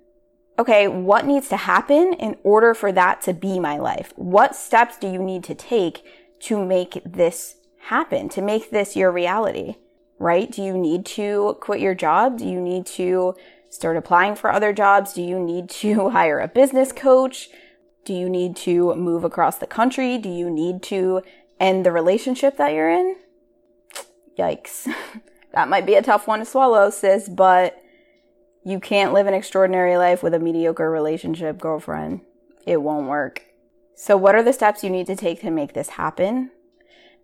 okay, 0.58 0.88
what 0.88 1.26
needs 1.26 1.48
to 1.50 1.56
happen 1.56 2.14
in 2.14 2.36
order 2.42 2.74
for 2.74 2.90
that 2.92 3.20
to 3.22 3.32
be 3.32 3.60
my 3.60 3.78
life? 3.78 4.12
What 4.16 4.56
steps 4.56 4.98
do 4.98 5.10
you 5.10 5.22
need 5.22 5.44
to 5.44 5.54
take 5.54 6.04
to 6.40 6.64
make 6.64 7.00
this 7.04 7.56
happen, 7.84 8.28
to 8.30 8.42
make 8.42 8.70
this 8.70 8.96
your 8.96 9.12
reality, 9.12 9.76
right? 10.18 10.50
Do 10.50 10.62
you 10.62 10.76
need 10.76 11.06
to 11.06 11.56
quit 11.60 11.80
your 11.80 11.94
job? 11.94 12.38
Do 12.38 12.46
you 12.46 12.60
need 12.60 12.86
to 12.86 13.34
start 13.68 13.96
applying 13.96 14.34
for 14.34 14.50
other 14.50 14.72
jobs? 14.72 15.12
Do 15.12 15.22
you 15.22 15.38
need 15.38 15.70
to 15.70 16.10
hire 16.10 16.40
a 16.40 16.48
business 16.48 16.92
coach? 16.92 17.48
Do 18.04 18.14
you 18.14 18.28
need 18.28 18.56
to 18.56 18.94
move 18.94 19.22
across 19.22 19.58
the 19.58 19.66
country? 19.66 20.18
Do 20.18 20.30
you 20.30 20.50
need 20.50 20.82
to 20.84 21.22
end 21.58 21.84
the 21.84 21.92
relationship 21.92 22.56
that 22.56 22.72
you're 22.72 22.90
in? 22.90 23.16
Yikes. 24.38 24.88
that 25.52 25.68
might 25.68 25.86
be 25.86 25.94
a 25.94 26.02
tough 26.02 26.26
one 26.26 26.40
to 26.40 26.44
swallow, 26.44 26.90
sis, 26.90 27.28
but 27.28 27.80
you 28.64 28.78
can't 28.78 29.12
live 29.12 29.26
an 29.26 29.34
extraordinary 29.34 29.96
life 29.96 30.22
with 30.22 30.34
a 30.34 30.38
mediocre 30.38 30.90
relationship, 30.90 31.58
girlfriend. 31.58 32.20
It 32.66 32.82
won't 32.82 33.08
work. 33.08 33.44
So, 33.94 34.16
what 34.16 34.34
are 34.34 34.42
the 34.42 34.52
steps 34.52 34.84
you 34.84 34.90
need 34.90 35.06
to 35.06 35.16
take 35.16 35.40
to 35.40 35.50
make 35.50 35.74
this 35.74 35.90
happen? 35.90 36.50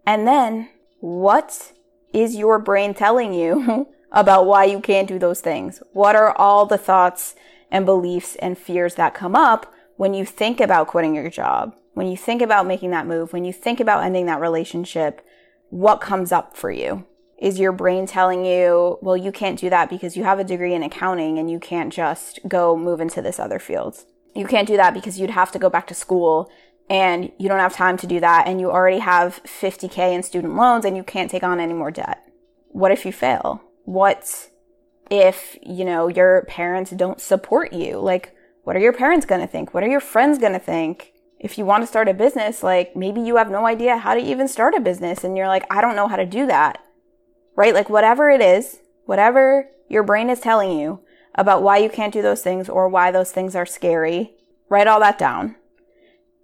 And 0.06 0.26
then, 0.26 0.68
what 1.00 1.72
is 2.12 2.36
your 2.36 2.58
brain 2.58 2.94
telling 2.94 3.32
you 3.32 3.88
about 4.12 4.46
why 4.46 4.64
you 4.64 4.80
can't 4.80 5.08
do 5.08 5.18
those 5.18 5.40
things? 5.40 5.82
What 5.92 6.16
are 6.16 6.36
all 6.36 6.66
the 6.66 6.78
thoughts 6.78 7.34
and 7.70 7.84
beliefs 7.84 8.36
and 8.36 8.56
fears 8.56 8.94
that 8.94 9.14
come 9.14 9.34
up 9.34 9.72
when 9.96 10.14
you 10.14 10.24
think 10.24 10.60
about 10.60 10.88
quitting 10.88 11.14
your 11.14 11.30
job? 11.30 11.74
When 11.94 12.06
you 12.06 12.16
think 12.16 12.42
about 12.42 12.66
making 12.66 12.90
that 12.90 13.06
move? 13.06 13.32
When 13.32 13.44
you 13.44 13.52
think 13.52 13.80
about 13.80 14.04
ending 14.04 14.26
that 14.26 14.40
relationship? 14.40 15.22
What 15.70 16.00
comes 16.00 16.32
up 16.32 16.56
for 16.56 16.70
you? 16.70 17.06
Is 17.38 17.58
your 17.58 17.72
brain 17.72 18.06
telling 18.06 18.46
you, 18.46 18.98
well, 19.02 19.16
you 19.16 19.30
can't 19.30 19.58
do 19.58 19.68
that 19.68 19.90
because 19.90 20.16
you 20.16 20.24
have 20.24 20.38
a 20.38 20.44
degree 20.44 20.74
in 20.74 20.82
accounting 20.82 21.38
and 21.38 21.50
you 21.50 21.58
can't 21.58 21.92
just 21.92 22.40
go 22.48 22.76
move 22.76 23.00
into 23.00 23.20
this 23.20 23.38
other 23.38 23.58
field? 23.58 24.04
You 24.34 24.46
can't 24.46 24.68
do 24.68 24.76
that 24.76 24.94
because 24.94 25.20
you'd 25.20 25.30
have 25.30 25.52
to 25.52 25.58
go 25.58 25.68
back 25.68 25.86
to 25.88 25.94
school 25.94 26.50
and 26.88 27.32
you 27.38 27.48
don't 27.48 27.58
have 27.58 27.74
time 27.74 27.96
to 27.98 28.06
do 28.06 28.20
that 28.20 28.46
and 28.46 28.60
you 28.60 28.70
already 28.70 29.00
have 29.00 29.42
50k 29.44 30.14
in 30.14 30.22
student 30.22 30.56
loans 30.56 30.84
and 30.84 30.96
you 30.96 31.02
can't 31.02 31.30
take 31.30 31.42
on 31.42 31.60
any 31.60 31.74
more 31.74 31.90
debt. 31.90 32.22
What 32.68 32.92
if 32.92 33.04
you 33.04 33.12
fail? 33.12 33.62
What 33.84 34.50
if, 35.10 35.56
you 35.62 35.84
know, 35.84 36.08
your 36.08 36.44
parents 36.48 36.90
don't 36.90 37.20
support 37.20 37.72
you? 37.72 37.98
Like, 37.98 38.34
what 38.64 38.76
are 38.76 38.80
your 38.80 38.92
parents 38.92 39.26
going 39.26 39.40
to 39.40 39.46
think? 39.46 39.74
What 39.74 39.82
are 39.82 39.88
your 39.88 40.00
friends 40.00 40.38
going 40.38 40.52
to 40.52 40.58
think? 40.58 41.12
If 41.38 41.58
you 41.58 41.64
want 41.64 41.82
to 41.82 41.86
start 41.86 42.08
a 42.08 42.14
business, 42.14 42.62
like 42.62 42.96
maybe 42.96 43.20
you 43.20 43.36
have 43.36 43.50
no 43.50 43.66
idea 43.66 43.98
how 43.98 44.14
to 44.14 44.20
even 44.20 44.48
start 44.48 44.74
a 44.74 44.80
business 44.80 45.22
and 45.22 45.36
you're 45.36 45.48
like, 45.48 45.64
I 45.70 45.80
don't 45.80 45.96
know 45.96 46.08
how 46.08 46.16
to 46.16 46.26
do 46.26 46.46
that. 46.46 46.82
Right? 47.56 47.74
Like 47.74 47.90
whatever 47.90 48.30
it 48.30 48.40
is, 48.40 48.78
whatever 49.06 49.68
your 49.88 50.04
brain 50.04 50.30
is 50.30 50.40
telling 50.40 50.78
you 50.78 51.00
about 51.34 51.62
why 51.62 51.78
you 51.78 51.90
can't 51.90 52.12
do 52.12 52.22
those 52.22 52.42
things 52.42 52.68
or 52.68 52.88
why 52.88 53.10
those 53.10 53.32
things 53.32 53.56
are 53.56 53.66
scary, 53.66 54.34
write 54.68 54.86
all 54.86 55.00
that 55.00 55.18
down 55.18 55.56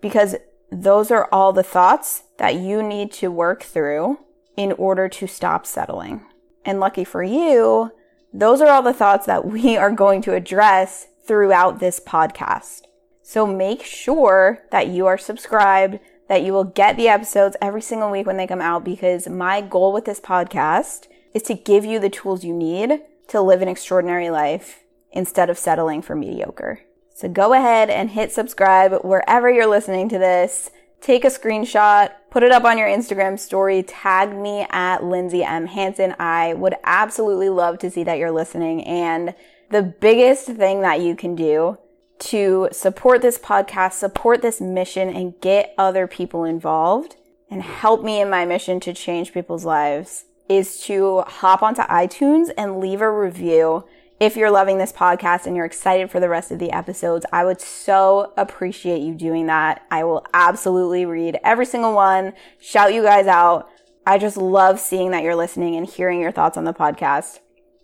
because 0.02 0.36
those 0.70 1.10
are 1.10 1.28
all 1.32 1.52
the 1.52 1.62
thoughts 1.62 2.24
that 2.36 2.56
you 2.56 2.82
need 2.82 3.12
to 3.12 3.30
work 3.30 3.62
through 3.62 4.18
in 4.56 4.72
order 4.72 5.08
to 5.08 5.26
stop 5.26 5.64
settling. 5.64 6.26
And 6.64 6.80
lucky 6.80 7.04
for 7.04 7.22
you, 7.22 7.92
those 8.34 8.60
are 8.60 8.68
all 8.68 8.82
the 8.82 8.92
thoughts 8.92 9.24
that 9.26 9.46
we 9.46 9.76
are 9.78 9.92
going 9.92 10.20
to 10.22 10.34
address 10.34 11.06
throughout 11.26 11.78
this 11.78 12.00
podcast. 12.00 12.82
So 13.22 13.46
make 13.46 13.82
sure 13.82 14.58
that 14.72 14.88
you 14.88 15.06
are 15.06 15.16
subscribed, 15.16 16.00
that 16.32 16.42
you 16.42 16.54
will 16.54 16.64
get 16.64 16.96
the 16.96 17.08
episodes 17.08 17.58
every 17.60 17.82
single 17.82 18.10
week 18.10 18.26
when 18.26 18.38
they 18.38 18.46
come 18.46 18.62
out 18.62 18.82
because 18.82 19.28
my 19.28 19.60
goal 19.60 19.92
with 19.92 20.06
this 20.06 20.18
podcast 20.18 21.06
is 21.34 21.42
to 21.42 21.52
give 21.52 21.84
you 21.84 22.00
the 22.00 22.08
tools 22.08 22.42
you 22.42 22.54
need 22.54 23.02
to 23.28 23.38
live 23.42 23.60
an 23.60 23.68
extraordinary 23.68 24.30
life 24.30 24.82
instead 25.10 25.50
of 25.50 25.58
settling 25.58 26.00
for 26.00 26.16
mediocre. 26.16 26.80
So 27.14 27.28
go 27.28 27.52
ahead 27.52 27.90
and 27.90 28.08
hit 28.08 28.32
subscribe 28.32 29.04
wherever 29.04 29.50
you're 29.50 29.66
listening 29.66 30.08
to 30.08 30.18
this. 30.18 30.70
Take 31.02 31.26
a 31.26 31.28
screenshot, 31.28 32.12
put 32.30 32.42
it 32.42 32.50
up 32.50 32.64
on 32.64 32.78
your 32.78 32.88
Instagram 32.88 33.38
story, 33.38 33.82
tag 33.82 34.34
me 34.34 34.66
at 34.70 35.04
Lindsay 35.04 35.44
M. 35.44 35.66
Hanson. 35.66 36.14
I 36.18 36.54
would 36.54 36.76
absolutely 36.82 37.50
love 37.50 37.78
to 37.80 37.90
see 37.90 38.04
that 38.04 38.16
you're 38.16 38.32
listening. 38.32 38.84
And 38.84 39.34
the 39.70 39.82
biggest 39.82 40.46
thing 40.46 40.80
that 40.80 41.02
you 41.02 41.14
can 41.14 41.34
do 41.34 41.76
to 42.22 42.68
support 42.72 43.22
this 43.22 43.38
podcast, 43.38 43.92
support 43.92 44.42
this 44.42 44.60
mission, 44.60 45.08
and 45.08 45.40
get 45.40 45.74
other 45.76 46.06
people 46.06 46.44
involved 46.44 47.16
and 47.50 47.62
help 47.62 48.02
me 48.02 48.20
in 48.20 48.30
my 48.30 48.44
mission 48.44 48.80
to 48.80 48.94
change 48.94 49.32
people's 49.32 49.64
lives 49.64 50.24
is 50.48 50.80
to 50.82 51.22
hop 51.22 51.62
onto 51.62 51.82
iTunes 51.82 52.50
and 52.56 52.80
leave 52.80 53.00
a 53.00 53.10
review 53.10 53.84
if 54.22 54.36
you're 54.36 54.52
loving 54.52 54.78
this 54.78 54.92
podcast 54.92 55.46
and 55.46 55.56
you're 55.56 55.66
excited 55.66 56.08
for 56.08 56.20
the 56.20 56.28
rest 56.28 56.52
of 56.52 56.60
the 56.60 56.70
episodes, 56.70 57.26
I 57.32 57.44
would 57.44 57.60
so 57.60 58.32
appreciate 58.36 59.02
you 59.02 59.14
doing 59.14 59.46
that. 59.46 59.84
I 59.90 60.04
will 60.04 60.24
absolutely 60.32 61.04
read 61.04 61.40
every 61.42 61.66
single 61.66 61.92
one, 61.92 62.32
shout 62.60 62.94
you 62.94 63.02
guys 63.02 63.26
out. 63.26 63.68
I 64.06 64.18
just 64.18 64.36
love 64.36 64.78
seeing 64.78 65.10
that 65.10 65.24
you're 65.24 65.34
listening 65.34 65.74
and 65.74 65.84
hearing 65.84 66.20
your 66.20 66.30
thoughts 66.30 66.56
on 66.56 66.62
the 66.62 66.72
podcast. 66.72 67.40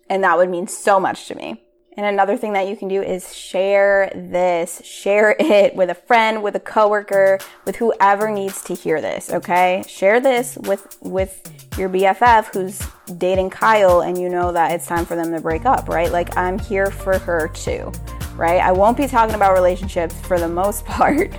And 0.09 0.23
that 0.23 0.37
would 0.37 0.49
mean 0.49 0.67
so 0.67 0.97
much 0.97 1.27
to 1.27 1.35
me. 1.35 1.61
And 1.99 2.05
another 2.05 2.37
thing 2.37 2.53
that 2.53 2.69
you 2.69 2.77
can 2.77 2.87
do 2.87 3.01
is 3.01 3.35
share 3.35 4.09
this, 4.15 4.81
share 4.85 5.31
it 5.37 5.75
with 5.75 5.89
a 5.89 5.93
friend, 5.93 6.41
with 6.41 6.55
a 6.55 6.59
coworker, 6.61 7.39
with 7.65 7.75
whoever 7.75 8.31
needs 8.31 8.61
to 8.63 8.73
hear 8.73 9.01
this, 9.01 9.29
okay? 9.29 9.83
Share 9.85 10.21
this 10.21 10.57
with 10.59 10.97
with 11.01 11.67
your 11.77 11.89
BFF 11.89 12.53
who's 12.53 12.81
dating 13.17 13.49
Kyle 13.49 13.99
and 13.99 14.17
you 14.17 14.29
know 14.29 14.53
that 14.53 14.71
it's 14.71 14.87
time 14.87 15.05
for 15.05 15.17
them 15.17 15.33
to 15.33 15.41
break 15.41 15.65
up, 15.65 15.89
right? 15.89 16.09
Like 16.09 16.37
I'm 16.37 16.57
here 16.57 16.89
for 16.89 17.19
her 17.19 17.49
too, 17.49 17.91
right? 18.35 18.61
I 18.61 18.71
won't 18.71 18.95
be 18.95 19.05
talking 19.05 19.35
about 19.35 19.53
relationships 19.53 20.15
for 20.21 20.39
the 20.39 20.47
most 20.47 20.85
part. 20.85 21.35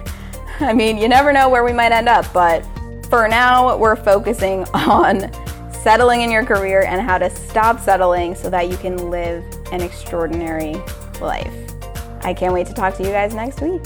I 0.60 0.74
mean, 0.74 0.98
you 0.98 1.08
never 1.08 1.32
know 1.32 1.48
where 1.48 1.64
we 1.64 1.72
might 1.72 1.92
end 1.92 2.06
up, 2.06 2.30
but 2.34 2.66
for 3.08 3.26
now, 3.28 3.78
we're 3.78 3.96
focusing 3.96 4.64
on 4.74 5.20
settling 5.82 6.22
in 6.22 6.30
your 6.30 6.44
career 6.44 6.82
and 6.82 7.00
how 7.00 7.18
to 7.18 7.30
stop 7.30 7.80
settling 7.80 8.34
so 8.34 8.50
that 8.50 8.68
you 8.68 8.76
can 8.76 9.10
live 9.10 9.42
an 9.72 9.80
extraordinary 9.80 10.74
life. 11.20 11.54
I 12.22 12.34
can't 12.34 12.52
wait 12.52 12.66
to 12.66 12.74
talk 12.74 12.94
to 12.96 13.02
you 13.02 13.10
guys 13.10 13.34
next 13.34 13.60
week. 13.62 13.82